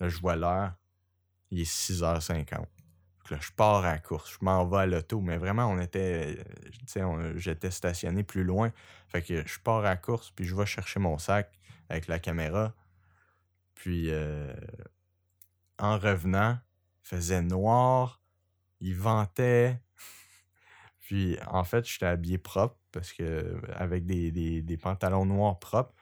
Là, 0.00 0.08
je 0.08 0.18
vois 0.18 0.36
l'heure, 0.36 0.72
il 1.50 1.60
est 1.60 1.70
6h50. 1.70 2.66
Là, 3.30 3.38
je 3.40 3.52
pars 3.52 3.84
à 3.84 3.92
la 3.92 3.98
course, 3.98 4.38
je 4.40 4.44
m'en 4.44 4.66
vais 4.66 4.78
à 4.78 4.86
l'auto, 4.86 5.20
mais 5.20 5.36
vraiment, 5.36 5.66
on 5.66 5.78
était, 5.78 6.44
j'étais 7.36 7.70
stationné 7.70 8.24
plus 8.24 8.42
loin. 8.42 8.72
Fait 9.08 9.22
que 9.22 9.46
je 9.46 9.60
pars 9.60 9.78
à 9.78 9.90
la 9.90 9.96
course, 9.96 10.32
puis 10.32 10.44
je 10.44 10.56
vais 10.56 10.66
chercher 10.66 10.98
mon 10.98 11.16
sac 11.18 11.52
avec 11.88 12.08
la 12.08 12.18
caméra. 12.18 12.74
Puis, 13.74 14.10
euh, 14.10 14.52
en 15.78 15.96
revenant, 15.98 16.58
faisait 17.02 17.42
noir, 17.42 18.20
il 18.80 18.96
ventait. 18.96 19.80
Puis, 21.10 21.36
en 21.48 21.64
fait, 21.64 21.84
j'étais 21.84 22.06
habillé 22.06 22.38
propre 22.38 22.76
parce 22.92 23.12
que 23.12 23.60
avec 23.74 24.06
des, 24.06 24.78
pantalons 24.80 25.24
noirs 25.24 25.58
propres, 25.58 25.92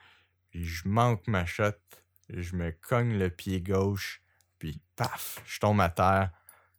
puis 0.51 0.63
je 0.63 0.87
manque 0.87 1.27
ma 1.27 1.47
shot, 1.47 1.71
je 2.29 2.55
me 2.55 2.69
cogne 2.69 3.17
le 3.17 3.31
pied 3.31 3.59
gauche, 3.59 4.21
puis 4.59 4.79
paf, 4.95 5.41
je 5.47 5.59
tombe 5.59 5.81
à 5.81 5.89
terre. 5.89 6.29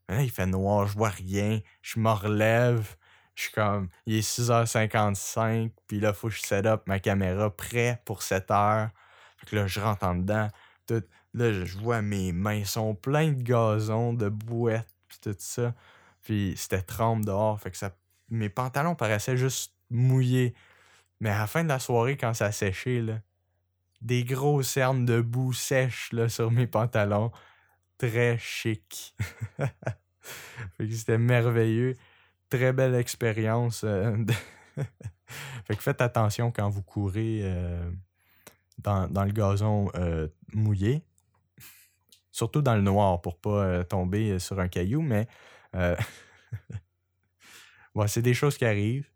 Là, 0.08 0.22
il 0.22 0.30
fait 0.30 0.46
noir, 0.46 0.86
je 0.86 0.96
vois 0.96 1.08
rien, 1.08 1.60
je 1.82 1.98
me 1.98 2.10
relève, 2.10 2.94
je 3.34 3.42
suis 3.42 3.52
comme, 3.52 3.88
il 4.06 4.14
est 4.14 4.20
6h55, 4.20 5.72
puis 5.88 5.98
là, 5.98 6.12
faut 6.12 6.28
que 6.28 6.34
je 6.34 6.42
set 6.42 6.66
up 6.66 6.84
ma 6.86 7.00
caméra 7.00 7.50
prêt 7.50 8.00
pour 8.04 8.22
7 8.22 8.48
heures. 8.52 8.90
Fait 9.38 9.46
que 9.46 9.56
là, 9.56 9.66
je 9.66 9.80
rentre 9.80 10.04
en 10.04 10.14
dedans, 10.14 10.46
tout, 10.86 11.02
là, 11.34 11.52
je 11.52 11.78
vois 11.78 12.00
mes 12.00 12.30
mains 12.30 12.64
sont 12.64 12.94
pleines 12.94 13.34
de 13.38 13.42
gazon, 13.42 14.12
de 14.12 14.28
bouettes, 14.28 14.94
puis 15.08 15.18
tout 15.20 15.36
ça. 15.36 15.74
Puis 16.22 16.54
c'était 16.56 16.82
trempe 16.82 17.24
dehors, 17.24 17.60
fait 17.60 17.72
que 17.72 17.76
ça, 17.76 17.90
mes 18.30 18.48
pantalons 18.48 18.94
paraissaient 18.94 19.36
juste 19.36 19.74
mouillé. 19.90 20.54
Mais 21.20 21.30
à 21.30 21.40
la 21.40 21.46
fin 21.46 21.62
de 21.62 21.68
la 21.68 21.78
soirée, 21.78 22.16
quand 22.16 22.32
ça 22.32 22.52
séché, 22.52 23.02
là, 23.02 23.20
des 24.00 24.24
gros 24.24 24.62
cernes 24.62 25.04
de 25.04 25.20
boue 25.20 25.52
sèches 25.52 26.12
là, 26.12 26.28
sur 26.28 26.50
mes 26.50 26.66
pantalons. 26.66 27.30
Très 27.98 28.38
chic. 28.38 29.14
C'était 30.90 31.18
merveilleux. 31.18 31.96
Très 32.48 32.72
belle 32.72 32.94
expérience. 32.94 33.82
Euh, 33.84 34.16
fait 35.64 35.76
que 35.76 35.82
faites 35.82 36.00
attention 36.00 36.50
quand 36.50 36.68
vous 36.70 36.82
courez 36.82 37.40
euh, 37.42 37.90
dans, 38.78 39.06
le 39.06 39.32
gazon 39.32 39.90
euh, 39.94 40.28
mouillé. 40.54 41.02
Surtout 42.32 42.62
dans 42.62 42.76
le 42.76 42.82
noir 42.82 43.20
pour 43.20 43.38
pas 43.38 43.84
tomber 43.84 44.38
sur 44.38 44.60
un 44.60 44.68
caillou, 44.68 45.02
mais 45.02 45.26
c'est 48.06 48.22
des 48.22 48.34
choses 48.34 48.56
qui 48.56 48.64
arrivent. 48.64 49.08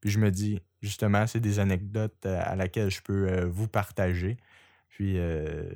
Puis 0.00 0.10
je 0.10 0.18
me 0.18 0.30
dis, 0.30 0.60
justement, 0.80 1.26
c'est 1.26 1.40
des 1.40 1.58
anecdotes 1.58 2.24
euh, 2.26 2.40
à 2.42 2.56
laquelle 2.56 2.90
je 2.90 3.02
peux 3.02 3.28
euh, 3.28 3.46
vous 3.46 3.68
partager. 3.68 4.38
Puis 4.88 5.18
euh, 5.18 5.70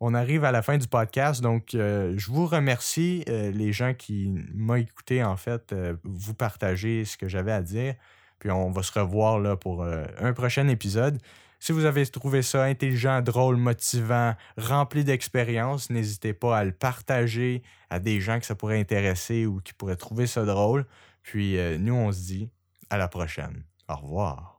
on 0.00 0.14
arrive 0.14 0.44
à 0.44 0.52
la 0.52 0.62
fin 0.62 0.76
du 0.76 0.86
podcast, 0.86 1.40
donc 1.40 1.68
je 1.72 2.30
vous 2.30 2.46
remercie, 2.46 3.24
les 3.26 3.72
gens 3.72 3.94
qui 3.94 4.30
m'ont 4.54 4.74
écouté, 4.74 5.24
en 5.24 5.36
fait, 5.36 5.74
vous 6.04 6.34
partager 6.34 7.06
ce 7.06 7.16
que 7.16 7.28
j'avais 7.28 7.52
à 7.52 7.62
dire. 7.62 7.94
Puis 8.38 8.50
on 8.50 8.70
va 8.70 8.82
se 8.82 8.98
revoir 8.98 9.58
pour 9.58 9.84
un 9.84 10.32
prochain 10.34 10.68
épisode. 10.68 11.18
Si 11.60 11.72
vous 11.72 11.86
avez 11.86 12.06
trouvé 12.06 12.42
ça 12.42 12.64
intelligent, 12.64 13.22
drôle, 13.22 13.56
motivant, 13.56 14.34
rempli 14.58 15.02
d'expérience, 15.04 15.88
n'hésitez 15.88 16.34
pas 16.34 16.58
à 16.58 16.64
le 16.64 16.72
partager 16.72 17.62
à 17.88 17.98
des 17.98 18.20
gens 18.20 18.38
que 18.38 18.46
ça 18.46 18.54
pourrait 18.54 18.78
intéresser 18.78 19.46
ou 19.46 19.60
qui 19.60 19.72
pourraient 19.72 19.96
trouver 19.96 20.26
ça 20.26 20.44
drôle. 20.44 20.84
Puis 21.26 21.58
nous, 21.78 21.94
on 21.94 22.12
se 22.12 22.20
dit 22.20 22.50
à 22.88 22.96
la 22.96 23.08
prochaine. 23.08 23.64
Au 23.88 23.96
revoir. 23.96 24.55